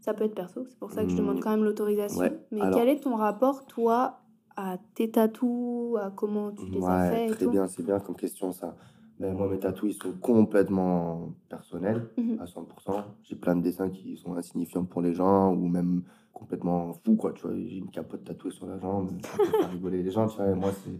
[0.00, 1.40] Ça peut être perso, c'est pour ça que je demande Hmm.
[1.40, 2.20] quand même l'autorisation.
[2.20, 4.20] Ouais, Mais alors- quel est ton rapport, toi,
[4.56, 7.50] à tes tatous, à comment tu les as et très tout?
[7.50, 8.74] bien, c'est bien comme question ça.
[9.18, 12.38] Ben, moi, mes tatous, ils sont complètement personnels, Mhm.
[12.40, 13.04] à 100%.
[13.22, 17.32] J'ai plein de dessins qui sont insignifiants pour les gens, ou même complètement fous, quoi.
[17.32, 20.26] Tu vois, j'ai une capote tatouée sur la jambe, ça peut faire rigoler les gens,
[20.28, 20.48] tu vois.
[20.48, 20.90] et moi, c'est...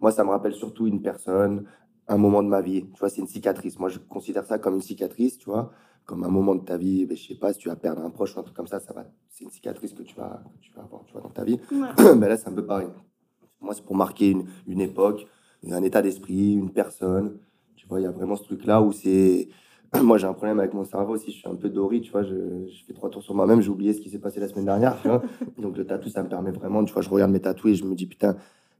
[0.00, 1.64] moi, ça me rappelle surtout une personne,
[2.08, 2.86] un moment de ma vie.
[2.92, 3.78] Tu vois, c'est une cicatrice.
[3.78, 5.72] Moi, je considère ça comme une cicatrice, tu vois,
[6.04, 7.06] comme un moment de ta vie.
[7.06, 8.80] Ben, je sais pas, si tu vas perdre un proche ou un truc comme ça,
[8.80, 9.06] ça va...
[9.28, 11.60] c'est une cicatrice que tu vas, que tu vas avoir, tu vois, dans ta vie.
[11.70, 11.88] Ouais.
[12.16, 12.88] Ben là, c'est un peu pareil.
[13.60, 15.26] Moi, c'est pour marquer une, une époque,
[15.70, 17.38] un état d'esprit, une personne.
[17.76, 19.48] Tu vois, il y a vraiment ce truc-là où c'est.
[20.02, 21.32] Moi, j'ai un problème avec mon cerveau aussi.
[21.32, 22.22] Je suis un peu doré, tu vois.
[22.22, 22.34] Je,
[22.68, 23.60] je fais trois tours sur moi-même.
[23.60, 25.22] J'ai oublié ce qui s'est passé la semaine dernière, tu vois.
[25.58, 27.84] Donc, le tatou, ça me permet vraiment, tu vois, je regarde mes tatous et je
[27.84, 28.36] me dis, putain,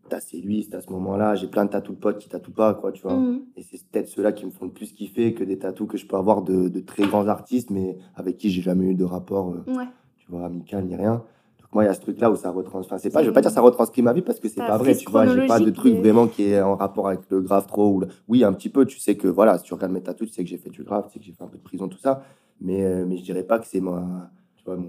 [0.08, 1.34] t'as c'est lui, c'est à ce moment-là.
[1.34, 3.14] J'ai plein de tatous de potes qui tatouent pas, quoi, tu vois.
[3.16, 3.40] Mhm.
[3.56, 6.06] Et c'est peut-être ceux-là qui me font le plus kiffer que des tatous que je
[6.06, 9.50] peux avoir de, de très grands artistes, mais avec qui j'ai jamais eu de rapport.
[9.50, 9.86] euh, Ouais.
[10.18, 11.24] tu vois, amical ni rien.
[11.72, 12.94] Moi, il y a ce truc-là où ça retranscrit.
[12.94, 14.76] Enfin, c'est pas, je veux pas dire ça retranscrit ma vie parce que c'est pas
[14.76, 15.26] vrai, tu vois.
[15.26, 17.92] J'ai pas de truc vraiment qui est en rapport avec le grave trop.
[17.94, 18.84] Ou le- Oui, un petit peu.
[18.86, 20.82] Tu sais que voilà, si tu regardes mes tatous, tu sais que j'ai fait du
[20.82, 22.24] grave, tu sais que j'ai fait un peu de prison, tout ça.
[22.60, 24.88] Mais, euh, mais je dirais pas que c'est ma, tu vois, mon,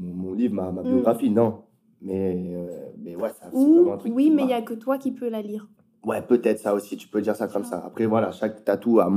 [0.00, 0.88] mon, mon livre, ma, ma Mm.
[0.88, 1.62] biographie, non.
[2.00, 2.68] Mais, euh,
[3.02, 4.12] mais ouais, ça, c'est vraiment un truc.
[4.14, 5.66] oui, mais il n'y a que toi qui peux la lire.
[6.04, 7.82] Ouais, peut-être ça aussi, tu peux dire ça comme ça.
[7.84, 9.10] Après, voilà, chaque tatou a,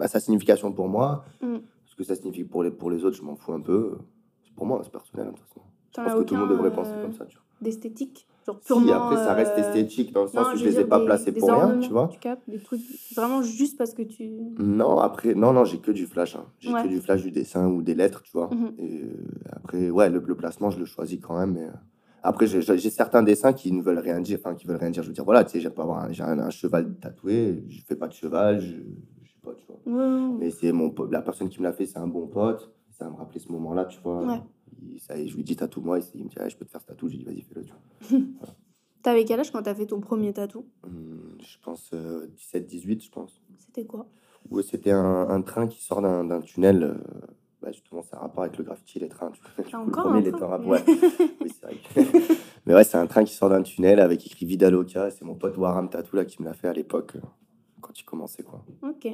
[0.00, 1.24] a sa signification pour moi.
[1.42, 1.56] Mm.
[1.86, 3.98] Ce que ça signifie pour les, pour les autres, je m'en fous un peu.
[4.44, 5.60] C'est pour moi, c'est personnel, de toute façon.
[5.96, 7.44] Je pense que tout le monde devrait penser euh, comme ça, tu vois.
[7.60, 10.70] D'esthétique Genre Si, après, ça reste euh, esthétique dans le sens non, où je veux
[10.70, 12.10] les ai pas placés pour rien, tu vois.
[12.48, 12.80] Des trucs
[13.14, 14.30] vraiment juste parce que tu.
[14.58, 16.36] Non, après, non, non, j'ai que du flash.
[16.36, 16.46] hein.
[16.58, 16.82] J'ai Ouais.
[16.82, 18.48] que du flash, du dessin ou des lettres, tu vois.
[18.52, 18.72] Mhm.
[18.78, 19.08] Et euh,
[19.52, 21.52] après, ouais, le, le placement, je le choisis quand même.
[21.52, 21.64] Mais...
[21.64, 21.70] euh,
[22.22, 24.38] Après, j'ai certains dessins qui ne veulent rien dire.
[24.42, 25.02] Enfin, qui veulent rien dire.
[25.02, 27.62] Je veux dire, voilà, tu sais, j'ai pas avoir un, j'ai un, un cheval tatoué.
[27.68, 28.58] Je fais pas de cheval.
[28.60, 28.68] Je,
[29.22, 29.80] je sais pas, tu vois.
[29.84, 30.36] Ouais.
[30.38, 32.72] Mais c'est mon la personne qui me l'a fait, c'est un bon pote.
[32.90, 34.22] Ça me rappeler ce moment-là, tu vois.
[34.24, 34.40] Ouais.
[35.08, 37.08] Je lui dis tatou moi, il me dit, ah, je peux te faire ce tatou.
[37.08, 37.72] J'ai dit, vas-y, fais-le, tu
[38.08, 38.20] vois.
[39.02, 40.66] T'avais quel âge quand t'as fait ton premier tatou?
[40.84, 43.40] Hum, je pense 17-18, je pense.
[43.58, 44.06] C'était quoi?
[44.50, 46.82] Où c'était un, un train qui sort d'un tunnel.
[46.82, 46.94] euh,
[47.62, 49.30] bah, justement, ça a rapport avec le graffiti les trains.
[49.30, 50.62] Coup, le encore premier, un train?
[50.64, 50.82] ouais.
[51.40, 51.76] Oui, c'est vrai.
[51.94, 52.34] que-
[52.66, 55.10] Mais ouais, c'est un train qui sort d'un tunnel avec écrit Vidaloka.
[55.10, 57.20] C'est mon pote Waram Tatou là, qui me l'a fait à l'époque, euh,
[57.80, 58.42] quand il commençait.
[58.42, 58.62] Quoi.
[58.82, 59.06] Ok.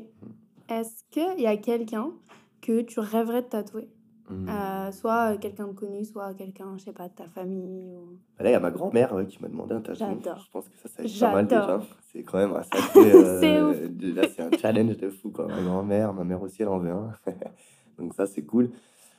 [0.68, 2.12] Est-ce qu'il y a quelqu'un
[2.60, 3.88] que tu rêverais de tatouer?
[4.28, 4.48] Hum.
[4.48, 7.94] Euh, Soit quelqu'un de connu, soit quelqu'un, je sais pas, de ta famille.
[7.96, 9.98] ou- Bah Là, il y a ma grand-mère ouais, qui m'a demandé un tatou.
[9.98, 10.38] J'adore.
[10.44, 11.80] Je pense que ça, ça va être pas mal déjà.
[12.12, 13.12] C'est quand même sacré.
[13.14, 15.46] euh, Là, c'est un challenge de fou, quoi.
[15.46, 17.12] Ma grand-mère, ma mère aussi, elle en veut un.
[17.98, 18.70] Donc ça, c'est cool.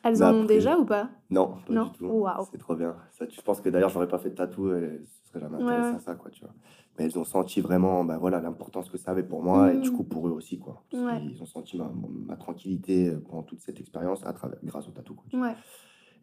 [0.03, 1.09] Elles Mais en ont déjà ou pas?
[1.29, 1.85] Non, pas Non?
[1.85, 2.25] du tout.
[2.51, 2.95] C'est trop bien.
[3.11, 5.89] Ça, je pense que d'ailleurs, j'aurais pas fait de tatou, et ce serait jamais intéressé
[5.89, 5.95] ouais.
[5.95, 6.53] à ça, quoi, tu vois.
[6.97, 9.89] Mais elles ont senti vraiment bah, voilà, l'importance que ça avait pour moi, et du
[9.91, 9.95] Mhm.
[9.97, 10.83] coup pour eux aussi, quoi.
[10.93, 11.21] Ouais.
[11.21, 11.91] qu'ils ont senti ma,
[12.27, 15.15] ma tranquillité euh, pendant toute cette expérience à travers, grâce au tatou.
[15.33, 15.53] Ouais.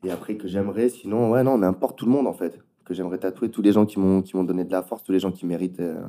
[0.02, 2.60] Et après, que j'aimerais, sinon, ouais, non, n'importe tout le monde, en fait.
[2.84, 5.12] Que j'aimerais tatouer tous les gens qui m'ont qui m'ont donné de la force, tous
[5.12, 6.02] les gens qui méritent euh,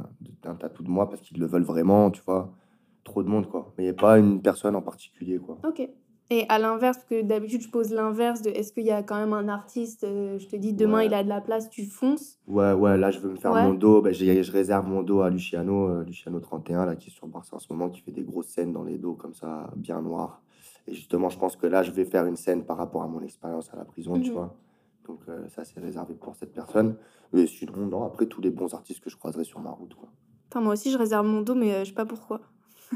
[0.43, 2.51] un tatou de moi parce qu'ils le veulent vraiment, tu vois.
[3.05, 3.71] Trop de monde, quoi.
[3.77, 5.57] Mais il n'y a pas une personne en particulier, quoi.
[5.65, 5.87] Ok.
[6.31, 9.17] Et à l'inverse, parce que d'habitude je pose l'inverse de est-ce qu'il y a quand
[9.17, 11.05] même un artiste, euh, je te dis demain Ouais.
[11.05, 12.39] il a de la place, tu fonces?
[12.47, 13.61] Ouais, ouais, là, je veux me faire Ouais.
[13.63, 14.03] mon dos.
[14.11, 17.55] J'ai- je réserve mon dos à Luciano, euh, Luciano 31, là, qui est sur Barça
[17.55, 20.41] en ce moment, qui fait des grosses scènes dans les dos comme ça, bien noirs.
[20.87, 23.21] Et justement, je pense que là, je vais faire une scène par rapport à mon
[23.21, 24.35] expérience à la prison, tu Mhm.
[24.35, 24.55] vois.
[25.07, 26.95] Donc, euh, ça, c'est réservé pour cette personne.
[27.33, 30.09] Mais sinon, non, après, tous les bons artistes que je croiserai sur ma route, quoi.
[30.61, 32.39] Moi aussi je réserve mon dos, mais je sais pas pourquoi.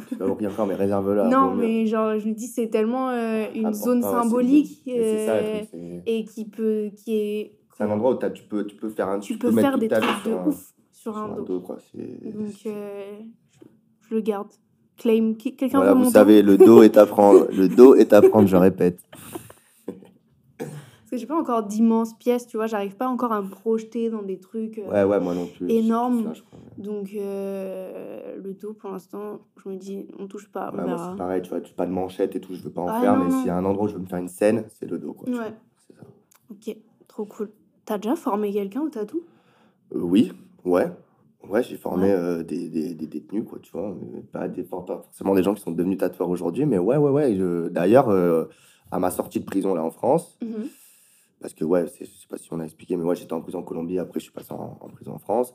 [0.09, 1.21] Tu vas rien encore, mais réserve-le.
[1.21, 4.91] à non, mais genre je me dis c'est tellement euh, une Important, zone symbolique ça,
[4.91, 8.75] euh, c'est- et qui peut, qui est, C'est un endroit où t'as- tu peux, tu
[8.75, 11.17] peux faire un tu peux mettre faire des trucs de sur un- ouf sur sur
[11.17, 11.59] un dos.
[11.61, 11.77] quoi.
[11.91, 13.01] C'est- Donc euh,
[13.61, 14.49] je, je le garde.
[14.97, 15.33] Claim.
[15.39, 17.47] Quelqu'un Voilà, vous dos savez, le dos est à prendre.
[17.51, 18.99] Le dos est à prendre, je répète.
[21.09, 24.11] Parce que j'ai pas encore d'immenses pièces, tu vois, j'arrive pas encore à me projeter
[24.11, 24.77] dans des trucs.
[24.77, 25.67] euh, Ouais, ouais, moi non plus.
[25.71, 26.23] Énorme.
[26.25, 26.59] Ça, je crois.
[26.77, 31.09] Donc euh, le dos pour l'instant, je me dis on touche pas, Ouais, verra.
[31.11, 33.01] c'est pareil, tu vois, tu pas de manchette et tout, je veux pas en Ah,
[33.01, 34.65] faire, non, mais s'il y a un endroit où je veux me faire une scène,
[34.79, 35.27] c'est le dos, quoi.
[35.29, 35.51] Ouais.
[35.87, 36.03] C'est ça.
[36.51, 37.49] Ok, trop cool.
[37.85, 39.23] T'as déjà formé quelqu'un au tatou?
[39.95, 40.31] Euh, oui,
[40.63, 40.91] ouais.
[41.49, 42.11] Ouais, j'ai formé Ouais.
[42.13, 43.97] euh, des, des, des détenus, quoi, tu vois.
[44.31, 47.35] Pas, des, pas forcément des gens qui sont devenus tatoueurs aujourd'hui, mais ouais, ouais, ouais.
[47.35, 48.45] je- D'ailleurs, euh,
[48.91, 50.37] à ma sortie de prison, là, en France,
[51.41, 53.59] parce que, ouais, je sais pas si on a expliqué, mais ouais, j'étais en prison
[53.59, 55.53] en Colombie, après, je suis passé en, en prison en France.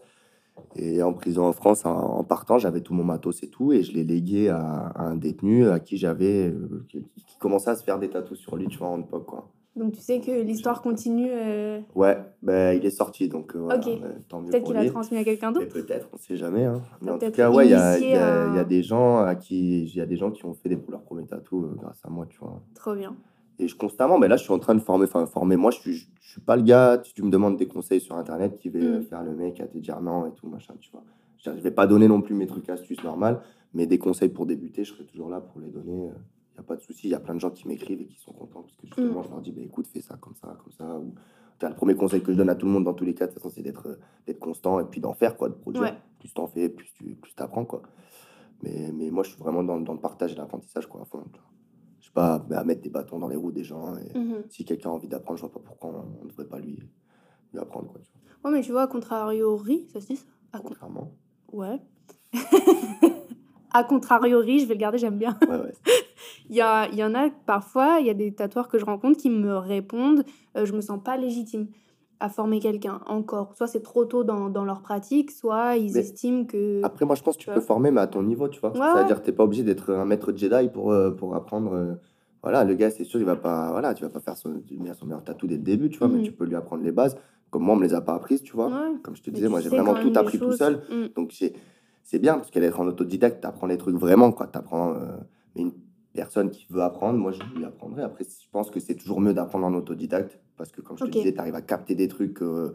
[0.76, 3.82] Et en prison en France, en, en partant, j'avais tout mon matos et tout, et
[3.82, 6.48] je l'ai légué à, à un détenu à qui j'avais.
[6.48, 9.26] euh, qui, qui commençait à se faire des tatous sur lui, tu vois, en époque,
[9.26, 9.50] quoi.
[9.74, 11.26] Donc tu sais que l'histoire continue.
[11.32, 13.80] euh, Ouais, ben, il est sorti, donc euh, voilà,
[14.28, 14.90] tant mieux Peut-être qu'il a lui.
[14.90, 15.66] transmis à quelqu'un d'autre.
[15.72, 16.62] peut-être, on sait jamais.
[16.64, 16.80] Hein.
[17.02, 19.96] Mais en tout cas, ouais, il y a, y, y des gens à qui, il
[19.96, 22.24] y a des gens qui ont fait des, leurs premiers tatous euh, grâce à moi,
[22.30, 22.62] tu vois.
[22.76, 23.16] Trop bien.
[23.58, 25.56] Et je constamment, mais là, je suis en train de former, enfin, former.
[25.56, 28.00] Moi, je suis, je, je suis pas le gars, si tu me demandes des conseils
[28.00, 29.04] sur Internet, qui va euh, Mm.
[29.04, 31.04] faire le mec à te dire non et tout, machin, tu vois.
[31.38, 33.40] Je vais pas donner non plus mes trucs astuces normales,
[33.74, 35.92] mais des conseils pour débuter, je serai toujours là pour les donner.
[35.92, 37.08] Il n'y a pas de souci.
[37.08, 39.20] Il y a plein de gens qui m'écrivent et qui sont contents parce que justement,
[39.20, 39.24] Mm.
[39.24, 40.98] je leur dis, bah, écoute, fais ça comme ça, comme ça.
[40.98, 41.12] Ou,
[41.60, 43.28] T'as le premier conseil que je donne à tout le monde dans tous les cas,
[43.50, 43.94] c'est d'être euh,
[44.26, 45.82] d'être constant et puis d'en faire, quoi, de produire.
[45.84, 45.94] Ouais.
[46.18, 47.82] Plus t'en fais, plus tu plus apprends, quoi.
[48.64, 51.22] Mais, mais moi, je suis vraiment dans, dans le partage et l'apprentissage, quoi, à fond.
[51.22, 51.38] Sais
[52.14, 53.96] pas à mettre des bâtons dans les roues des gens.
[53.98, 54.44] Et Mhm.
[54.48, 56.78] si quelqu'un a envie d'apprendre, je vois pas pourquoi on ne devrait pas lui,
[57.52, 58.00] lui apprendre, quoi.
[58.00, 58.50] Tu vois.
[58.50, 60.26] Ouais, mais tu vois, à contrariori, ça se dit ça?
[60.52, 61.12] À Contrairement.
[61.52, 61.80] Ouais.
[63.72, 65.36] à contrariori, je vais le garder, j'aime bien.
[65.48, 65.74] Ouais, ouais.
[66.50, 68.84] Il y, a, il y en a parfois, il y a des tatoueurs que je
[68.84, 70.24] rencontre qui me répondent
[70.58, 71.68] euh, je me sens pas légitime
[72.20, 73.54] à former quelqu'un encore.
[73.56, 76.80] Soit c'est trop tôt dans, dans leur pratique, soit ils Mais estiment que.
[76.84, 78.70] Après, moi, je pense que tu Tu peux former, mais à ton niveau, tu vois.
[78.72, 81.72] Ouais, C'est-à-dire que t'es pas obligé d'être un maître Jedi pour, euh, pour apprendre.
[81.74, 81.94] euh,
[82.42, 83.70] Voilà, le gars, c'est sûr, il va pas.
[83.70, 86.08] Voilà, tu vas pas faire son, tu son meilleur tatou dès le début, tu vois,
[86.08, 86.24] mais Mhm.
[86.24, 87.16] tu peux lui apprendre les bases.
[87.50, 88.66] Comme moi, on me les a pas apprises, tu vois.
[88.68, 88.96] Ouais.
[89.02, 90.82] Comme je te disais, tu moi, j'ai vraiment tout appris tout seul.
[90.90, 91.06] Mm.
[91.16, 91.32] Donc,
[92.02, 94.46] c'est bien, parce qu'être en autodidacte, tu apprends les trucs vraiment, quoi.
[94.46, 94.94] Tu apprends.
[95.56, 95.72] mais une
[96.12, 98.02] personne qui veut apprendre, moi, je lui apprendrai.
[98.02, 101.10] Après, je pense que c'est toujours mieux d'apprendre en autodidacte, parce que, comme je te
[101.10, 102.74] disais, tu arrives à capter des trucs euh,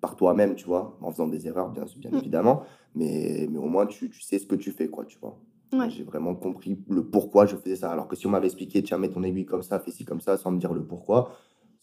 [0.00, 2.16] par toi-même, tu vois, en faisant des erreurs, bien, bien Mm.
[2.16, 2.62] évidemment.
[2.94, 5.38] Mais, mais au moins, tu, tu sais ce que tu fais, quoi, tu vois.
[5.72, 5.90] Ouais.
[5.90, 7.90] J'ai vraiment compris le pourquoi je faisais ça.
[7.90, 10.20] Alors que si on m'avait expliqué, tiens, mets ton aiguille comme ça, fais ci comme
[10.20, 11.32] ça, sans me dire le pourquoi,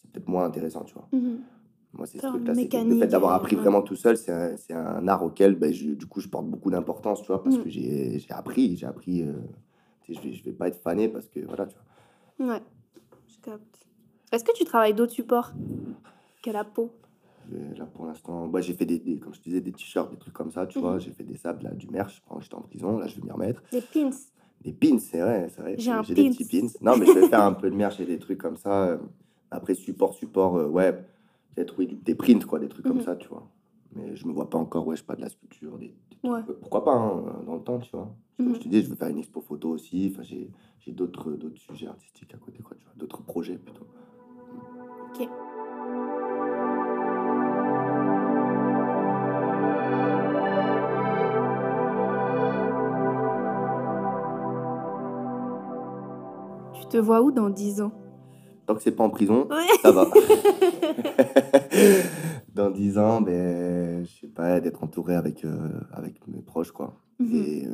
[0.02, 1.08] c'est peut-être moins intéressant, tu vois.
[1.12, 1.40] Mhm.
[1.94, 2.54] Moi, c'est ce truc-là.
[2.54, 3.62] Le fait d'avoir appris ouais.
[3.62, 6.72] vraiment tout seul, c'est un, un art auquel, ben, je- du coup, je porte beaucoup
[6.72, 7.64] d'importance, tu vois, parce Mm.
[7.64, 8.78] que j'ai appris.
[8.78, 9.24] J'ai appris.
[9.24, 9.34] euh,
[10.08, 11.76] je vais, je vais pas être fané parce que, voilà, tu
[12.38, 12.54] vois.
[12.54, 12.62] Ouais,
[13.28, 13.88] je capte.
[14.32, 15.52] Est-ce que tu travailles d'autres supports
[16.42, 16.92] qu'à la peau?
[17.50, 20.10] Je- Là, pour l'instant, ouais, j'ai fait des, des- comme je te disais, des t-shirts,
[20.12, 20.84] des trucs comme ça, tu Mhm.
[20.86, 21.00] vois.
[21.00, 22.98] J'ai fait des sables, là, du merch pendant que j'étais en prison.
[22.98, 23.62] Là, je vais m'y remettre.
[23.72, 24.10] Des pins
[24.64, 25.76] Des pins, c'est vrai, c'est vrai.
[25.78, 26.68] J'ai des petits pins.
[26.82, 28.88] Non, mais je vais faire un peu de merch et des trucs comme ça.
[28.90, 28.98] euh,
[29.54, 30.94] Après, support, support, euh, ouais,
[31.56, 32.92] peut-être, oui, des prints, quoi, des trucs Mhm.
[32.94, 33.50] comme ça, tu vois.
[33.94, 36.16] Mais je me vois pas encore, ouais, je sais pas de la sculpture, des, des
[36.22, 36.40] trucs, Ouais.
[36.48, 38.16] euh, Pourquoi pas, hein, dans le temps, tu vois.
[38.38, 38.56] Comme Mhm.
[38.56, 40.10] je te dis, je veux faire une expo photo aussi.
[40.14, 42.94] Enfin, j'ai j'ai d'autres d'autres sujets artistiques à côté, quoi, tu vois.
[42.96, 43.86] D'autres projets, plutôt.
[45.14, 45.28] Ok.
[56.74, 57.92] Tu te vois où dans 10 ans?
[58.66, 59.68] Tant que c'est pas en prison, Ouais.
[59.82, 60.06] ça va.
[62.54, 66.94] Dans 10 ans, ben, je sais pas, d'être entouré avec, euh, avec mes proches, quoi.
[67.20, 67.36] Mhm.
[67.36, 67.68] Et,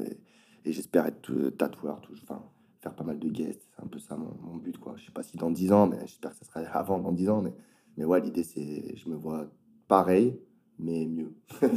[0.66, 2.42] Et j'espère être euh, tatoueur, tout, enfin,
[2.80, 3.68] faire pas mal de guests.
[3.76, 4.96] C'est un peu ça mon, mon but, quoi.
[4.98, 7.30] Je sais pas si dans 10 ans, mais j'espère que ça sera avant, dans 10
[7.30, 7.42] ans.
[7.42, 7.54] Mais,
[7.98, 9.48] mais ouais, l'idée, c'est, je me vois
[9.88, 10.40] pareil,
[10.80, 11.34] mais mieux.
[11.62, 11.68] je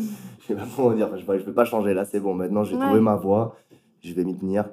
[0.46, 2.34] sais pas comment dire, je ne peux pas changer là, c'est bon.
[2.34, 2.84] Maintenant, j'ai Ouais.
[2.84, 3.56] trouvé ma voie,
[4.02, 4.68] je vais m'y tenir.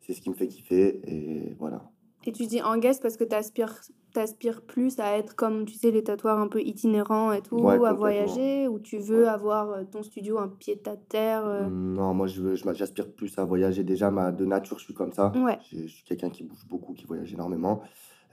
[0.00, 1.90] C'est ce qui me fait kiffer, et voilà.
[2.26, 5.90] Et tu dis en guest parce que tu aspires, plus à être comme, tu sais,
[5.90, 9.28] les tatoueurs un peu itinérants et tout, Ouais, à voyager, ou tu veux Ouais.
[9.28, 11.46] avoir euh, ton studio un pied à terre.
[11.46, 13.84] euh, Non, moi, je veux- j'aspire plus à voyager.
[13.84, 15.32] Déjà, ma, de nature, je suis comme ça.
[15.36, 15.58] Ouais.
[15.70, 17.82] Je, je suis quelqu'un qui bouge beaucoup, qui voyage énormément.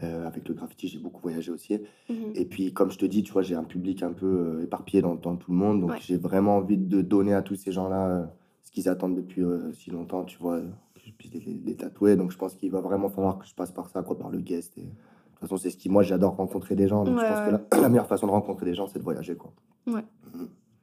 [0.01, 1.79] Euh, avec le graffiti, j'ai beaucoup voyagé aussi.
[2.09, 2.31] mhm.
[2.33, 5.01] Et puis, comme je te dis, tu vois, j'ai un public un peu euh, éparpillé
[5.03, 5.81] dans, dans tout le monde.
[5.81, 8.25] Donc, j'ai vraiment envie de donner à tous ces gens-là euh,
[8.63, 10.61] ce qu'ils attendent depuis si longtemps, tu vois,
[11.05, 12.15] je les, les- les tatouer.
[12.15, 14.39] Donc, je pense qu'il va vraiment falloir que je passe par ça, quoi, par le
[14.39, 14.77] guest.
[14.77, 17.03] Et, de toute façon, c'est ce qui, moi, j'adore rencontrer des gens.
[17.03, 17.59] Donc, Ouais, je pense ouais.
[17.69, 19.51] que la, la meilleure façon de rencontrer des gens, c'est de voyager, quoi.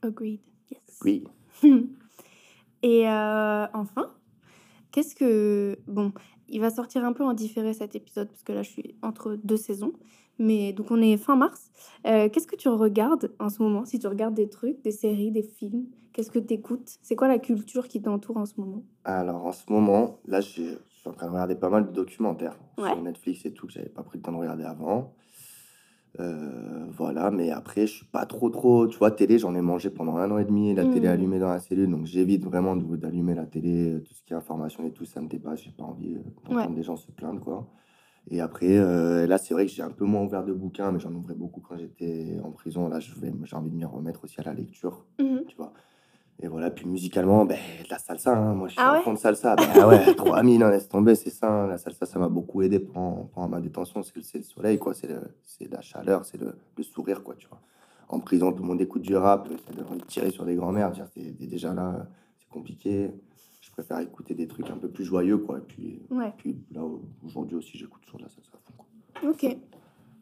[0.02, 0.40] Agreed.
[0.70, 0.98] Yes.
[1.04, 1.24] Oui.
[2.82, 4.10] Et euh, enfin,
[4.90, 5.78] qu'est-ce que.
[5.86, 6.12] Bon,
[6.48, 9.36] il va sortir un peu en différé cet épisode parce que là, je suis entre
[9.44, 9.92] deux saisons.
[10.40, 11.70] Mais donc, on est fin mars.
[12.06, 13.84] Euh, qu'est-ce que tu regardes en ce moment?
[13.84, 17.28] Si tu regardes des trucs, des séries, des films, qu'est-ce que tu écoutes C'est quoi
[17.28, 18.82] la culture qui t'entoure en ce moment?
[19.04, 22.58] Alors, en ce moment, là, je suis en train de regarder pas mal de documentaires
[22.78, 22.88] Ouais.
[22.88, 25.14] sur Netflix et tout, que j'avais pas pris le temps de regarder avant.
[26.18, 28.86] Euh, voilà, mais après, je suis pas trop, trop.
[28.88, 31.12] Tu vois, télé, j'en ai mangé pendant un an et demi, la télé Mhm.
[31.12, 34.36] allumée dans la cellule, donc j'évite vraiment d'allumer la télé, euh, tout ce qui est
[34.36, 36.14] information et tout, ça me dépasse, j'ai pas envie
[36.48, 36.74] d'entendre Ouais.
[36.74, 37.68] des gens se plaindre, quoi.
[38.28, 41.00] Et après, euh, là, c'est vrai que j'ai un peu moins ouvert de bouquins, mais
[41.00, 42.88] j'en ouvrais beaucoup quand j'étais en prison.
[42.88, 45.44] Là, j'ai envie de m'y remettre aussi à la lecture Mhm.
[45.48, 45.72] tu vois.
[46.42, 48.54] Et voilà, puis musicalement, ben, de la salsa, hein.
[48.54, 49.02] moi je suis Ah ouais?
[49.02, 49.56] fond de salsa.
[49.56, 51.50] Ben, ah ouais, 3000, hein, laisse tomber, c'est ça.
[51.52, 51.66] hein.
[51.66, 54.02] La salsa, ça m'a beaucoup aidé pendant, pendant ma détention.
[54.02, 54.94] C'est le, soleil, quoi.
[54.94, 55.08] C'est
[55.70, 57.60] la chaleur, c'est le, le sourire, quoi, tu vois.
[58.08, 60.54] En prison, tout le monde écoute du rap, ça donne envie de tirer sur des
[60.54, 60.92] grands-mères.
[61.14, 62.06] C'est déjà là,
[62.38, 63.10] c'est compliqué.
[63.80, 65.56] Préfère écouter des trucs un peu plus joyeux, quoi.
[65.58, 66.82] Et puis, Ouais, puis là,
[67.24, 69.30] aujourd'hui aussi, j'écoute toujours de la salsa quoi.
[69.30, 69.56] ok.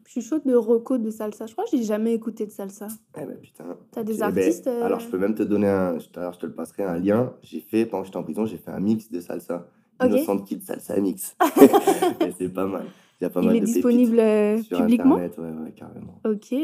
[0.05, 1.45] Je suis chaude de reco de salsa.
[1.45, 2.87] Je crois que j'ai jamais écouté de salsa.
[3.21, 3.77] Eh ben putain.
[3.91, 5.97] T'as des Eh ben, artistes, euh, Alors je peux même te donner un.
[5.97, 7.33] Tout à l'heure, je te le passerai un lien.
[7.43, 9.67] J'ai fait, pendant que j'étais en prison, j'ai fait un mix de salsa.
[10.01, 10.07] Ok.
[10.07, 11.35] Innocent Kid Salsa Mix.
[12.21, 12.85] Et c'est pas mal.
[13.19, 15.71] Il y a pas Il mal est de disponible euh, sur publiquement Internet, ouais, ouais,
[15.73, 16.21] carrément.
[16.25, 16.55] Ok,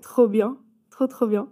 [0.00, 0.56] trop bien.
[0.88, 1.48] Trop, trop bien.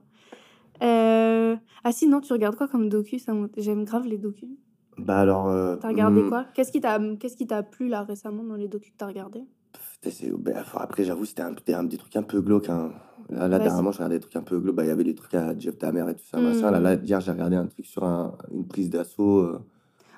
[0.83, 3.19] Euh, Ah si, non, tu regardes quoi comme docu?
[3.19, 4.49] Ça me- J'aime grave les docus.
[4.99, 5.49] Bah alors.
[5.49, 6.45] euh, T'as regardé hmm, quoi?
[6.55, 9.43] Qu'est-ce qui t'a qu'est-ce qui t'a plu là récemment dans les docus que t'as regardé
[10.39, 12.69] bah, après, j'avoue, c'était un, un- des trucs un peu glauques.
[12.69, 12.93] Hein.
[13.31, 14.77] Là, là dernièrement, je regardais des trucs un peu glauques.
[14.77, 16.71] Bah, Il y avait des trucs à Jeff Damer et tout ça, Hmm.
[16.73, 19.61] Là, là, hier, j'ai regardé un truc sur un- une prise d'assaut euh,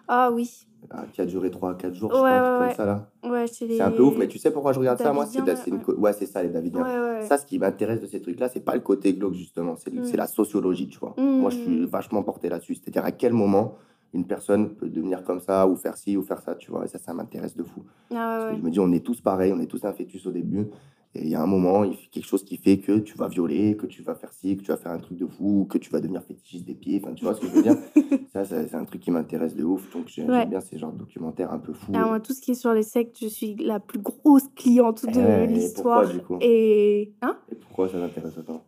[0.06, 0.66] Ah oui.
[0.90, 2.66] ah, qui a duré 3-4 jours, je Ouais, crois, un ouais, ouais.
[2.68, 3.10] comme ça, là.
[3.24, 3.76] Ouais, chez les...
[3.78, 6.12] C'est un peu ouf, mais tu sais pourquoi je regarde ça, moi c'est, une ouais.
[6.12, 6.82] c'est ça, les Davidiens.
[6.82, 7.26] Ouais, ouais.
[7.26, 10.04] Ça, ce qui m'intéresse de ces trucs-là, c'est pas le côté glauque, justement, c'est, Mm.
[10.04, 11.14] c'est la sociologie, tu vois.
[11.18, 12.74] Moi, je suis vachement porté là-dessus.
[12.74, 13.76] C'est-à-dire à quel moment
[14.12, 16.84] une personne peut devenir comme ça, ou faire ci, ou faire ça, tu vois.
[16.84, 17.84] Et ça, ça m'intéresse de fou.
[18.10, 18.58] Ah Parce ouais, que ouais.
[18.60, 20.66] je me dis, on est tous pareils, on est tous un fœtus au début.
[21.12, 23.26] Et il y a un moment, il fait quelque chose qui fait que tu vas
[23.26, 25.76] violer, que tu vas faire ci, que tu vas faire un truc de fou, que
[25.76, 27.00] tu vas devenir fétichiste des pieds.
[27.02, 27.76] Enfin, tu vois ce que je veux dire?
[28.32, 29.92] Ça, ça, c'est un truc qui m'intéresse de ouf.
[29.92, 30.08] Donc, Ouais.
[30.08, 31.90] j'aime bien ces genres de documentaires un peu fous.
[31.96, 35.04] Ah, moi, tout ce qui est sur les sectes, je suis la plus grosse cliente
[35.04, 36.02] de Eh et l'histoire.
[36.02, 36.38] pourquoi, du coup?
[36.40, 37.12] Et...
[37.22, 37.36] Hein?
[37.50, 38.62] Et pourquoi ça t'intéresse autant?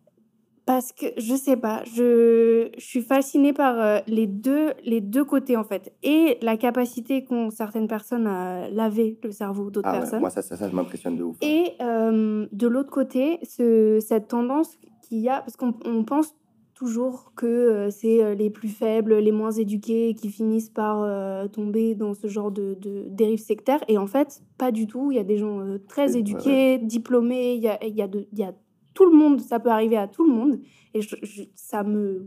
[0.64, 5.24] Parce que je sais pas, je, je suis fascinée par euh, les, deux, les deux
[5.24, 5.92] côtés en fait.
[6.04, 10.20] Et la capacité qu'ont certaines personnes à laver le cerveau d'autres Ah ouais, personnes.
[10.20, 11.36] moi, ça, ça, ça, je m'impressionne de ouf.
[11.42, 11.46] hein.
[11.46, 16.32] Et euh, de l'autre côté, ce, cette tendance qu'il y a, parce qu'on on pense
[16.74, 21.94] toujours que euh, c'est les plus faibles, les moins éduqués qui finissent par euh, tomber
[21.94, 23.80] dans ce genre de, de dérive sectaire.
[23.88, 25.10] Et en fait, pas du tout.
[25.12, 26.18] Il y a des gens euh, très Ouais, ouais.
[26.20, 28.52] éduqués, diplômés, il y a, il y, a de- il y a
[28.94, 30.58] tout le monde, ça peut arriver à tout le monde.
[30.94, 32.26] Et je- je- ça me...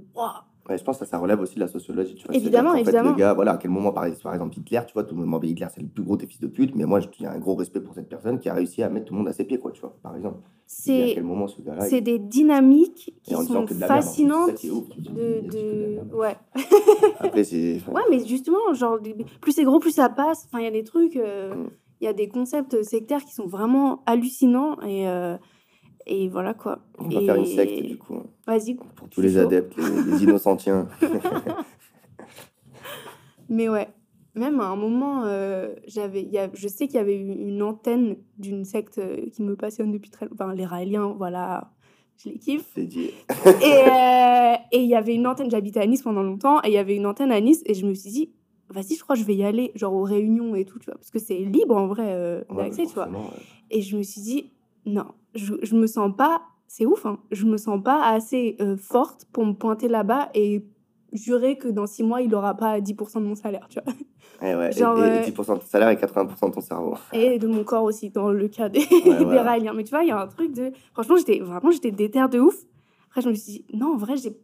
[0.68, 2.16] Ouais, je pense que ça, ça relève aussi de la sociologie.
[2.16, 3.09] Tu vois, Évidemment, évidemment.
[3.09, 5.41] Fait, le gars, voilà, à quel moment, par, exemple, Hitler, tu vois, tout le monde
[5.43, 7.28] dit Hitler, c'est le plus gros des fils de pute, mais moi, je- il y
[7.28, 9.28] a un gros respect pour cette personne qui a réussi à mettre tout le monde
[9.28, 10.39] à ses pieds, quoi, tu vois, par exemple.
[10.66, 11.20] C'est ce
[11.97, 14.63] il- des dynamiques qui sont merde, fascinantes.
[14.72, 16.16] ouf, dis, De.
[16.16, 16.36] Ouais.
[17.20, 17.80] Après, c'est.
[17.91, 18.97] Ouais, mais justement, genre,
[19.41, 20.45] plus c'est gros, plus ça passe.
[20.47, 21.70] Enfin, il y a des trucs, euh, Mm.
[22.01, 24.80] il y a des concepts sectaires qui sont vraiment hallucinants.
[24.82, 25.38] Et, euh,
[26.05, 26.79] et voilà quoi.
[26.99, 28.75] On va faire une secte, du coup, Vas-y.
[28.75, 29.39] pour tous les chaud.
[29.39, 30.87] adeptes, les, les innocentiens.
[33.49, 33.87] Mais ouais,
[34.33, 37.61] même à un moment, euh, j'avais, il y a- je sais qu'il y avait une
[37.61, 40.45] antenne d'une secte euh, qui me passionne depuis très longtemps.
[40.45, 41.71] Enfin, les Raéliens, voilà,
[42.17, 42.65] je les kiffe.
[42.73, 43.11] c'est dit.
[43.29, 43.29] Et
[43.87, 46.77] euh, et il y avait une antenne, j'habitais à Nice pendant longtemps, et il y
[46.77, 48.31] avait une antenne à Nice, et je me suis dit,
[48.69, 50.95] vas-y, je crois que je vais y aller, genre aux réunions et tout, tu vois,
[50.95, 53.07] parce que c'est libre en vrai euh, Ouais, d'accès, tu vois.
[53.09, 53.15] ouais.
[53.69, 54.51] Et je me suis dit,
[54.87, 55.05] non,
[55.36, 59.25] je, je me sens pas, c'est ouf, hein, je me sens pas assez euh, forte
[59.31, 60.65] pour me pointer là-bas et
[61.13, 63.93] jurer que dans six mois, il aura pas 10% de mon salaire, tu vois.
[64.41, 66.95] Eh ouais, et- Genre, et, euh, 10% de ton salaire et 80% de ton cerveau.
[67.13, 69.43] Et de mon corps aussi, dans le cas des, Ouais, des voilà.
[69.43, 69.73] Raéliens.
[69.73, 70.71] Mais tu vois, il y a un truc de.
[70.93, 72.55] Franchement, j'étais vraiment, j'étais déterre de ouf.
[73.07, 74.36] Après, je me suis dit, non, en vrai, j'ai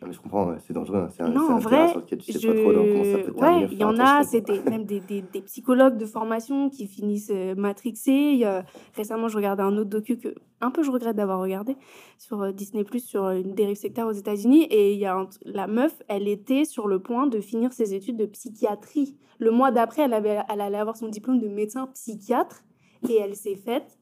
[0.00, 0.98] Non, mais je comprends, c'est dangereux.
[0.98, 2.46] hein, C'est un, Non, c'est en vrai, tu sais je...
[2.46, 3.64] pas trop dans comment ça peut terminer.
[3.64, 4.22] Ouais, il y en a, quoi.
[4.22, 8.44] c'était même des, des, des psychologues de formation qui finissent euh, matrixés.
[8.44, 11.76] A- Récemment, je regardais un autre docu que un peu je regrette d'avoir regardé
[12.16, 14.64] sur euh, Disney Plus sur euh, une dérive sectaire aux États-Unis.
[14.70, 17.92] Et il y a un- la meuf, elle était sur le point de finir ses
[17.94, 19.16] études de psychiatrie.
[19.40, 22.62] Le mois d'après, elle, avait, elle allait avoir son diplôme de médecin psychiatre
[23.08, 23.98] et elle s'est faite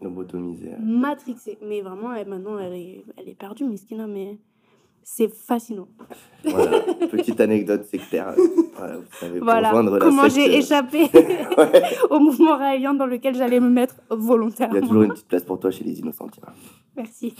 [0.00, 0.68] Lobotomisé.
[0.68, 0.78] ouais.
[0.80, 1.58] matrixée.
[1.62, 4.38] Mais vraiment, elle, maintenant, elle est, elle est perdue, Miskina, mais
[5.10, 5.88] c'est fascinant.
[6.44, 6.80] Voilà,
[7.10, 8.34] petite anecdote sectaire.
[8.76, 11.04] Voilà, vous savez, pour Voilà comment j'ai euh, échappé
[11.58, 14.80] ouais, au mouvement raélien dans lequel j'allais me mettre Il y a volontairement.
[14.80, 16.28] toujours une petite place pour toi chez les innocents.
[16.28, 16.42] tiens.
[16.96, 17.34] Merci.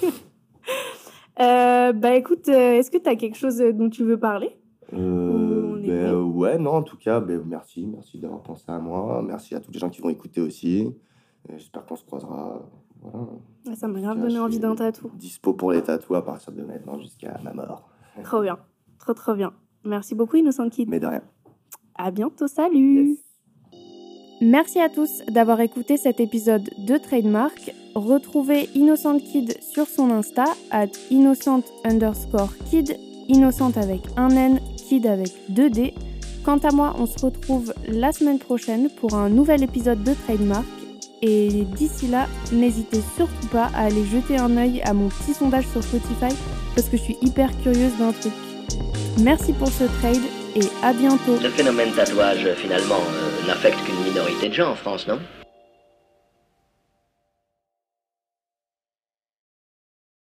[1.40, 4.56] Euh, bah écoute, euh, est-ce que tu as quelque chose dont tu veux parler?
[4.94, 7.86] Euh, ben, euh, ouais, non, en tout cas, ben, merci.
[7.86, 9.22] Merci d'avoir pensé à moi.
[9.24, 10.86] Merci à tous les gens qui vont écouter aussi.
[11.48, 12.60] Euh, J'espère qu'on se croisera.
[13.02, 13.26] Voilà.
[13.68, 15.10] Ah, Ça m'a grave donné envie d'un tatou.
[15.14, 17.88] Dispo pour les tatous à partir de maintenant jusqu'à ma mort.
[18.24, 18.58] Trop bien.
[18.98, 19.52] Trop trop bien.
[19.84, 20.88] Merci beaucoup Innocent Kid.
[20.88, 21.22] Mais de rien.
[21.94, 23.18] À bientôt, salut Yes.
[24.40, 27.72] Merci à tous d'avoir écouté cet épisode de Trademark.
[27.94, 32.96] Retrouvez Innocent Kid sur son Insta, at innocent underscore kid,
[33.28, 35.92] innocent avec un N, kid avec deux D.
[36.44, 40.66] Quant à moi, on se retrouve la semaine prochaine pour un nouvel épisode de Trademark.
[41.22, 45.66] Et d'ici là, n'hésitez surtout pas à aller jeter un œil à mon petit sondage
[45.66, 46.34] sur Spotify
[46.76, 48.32] parce que je suis hyper curieuse d'un truc.
[49.20, 50.22] Merci pour ce trade
[50.54, 55.06] et à bientôt Ce phénomène tatouage, finalement, euh, n'affecte qu'une minorité de gens en France,
[55.08, 55.18] non?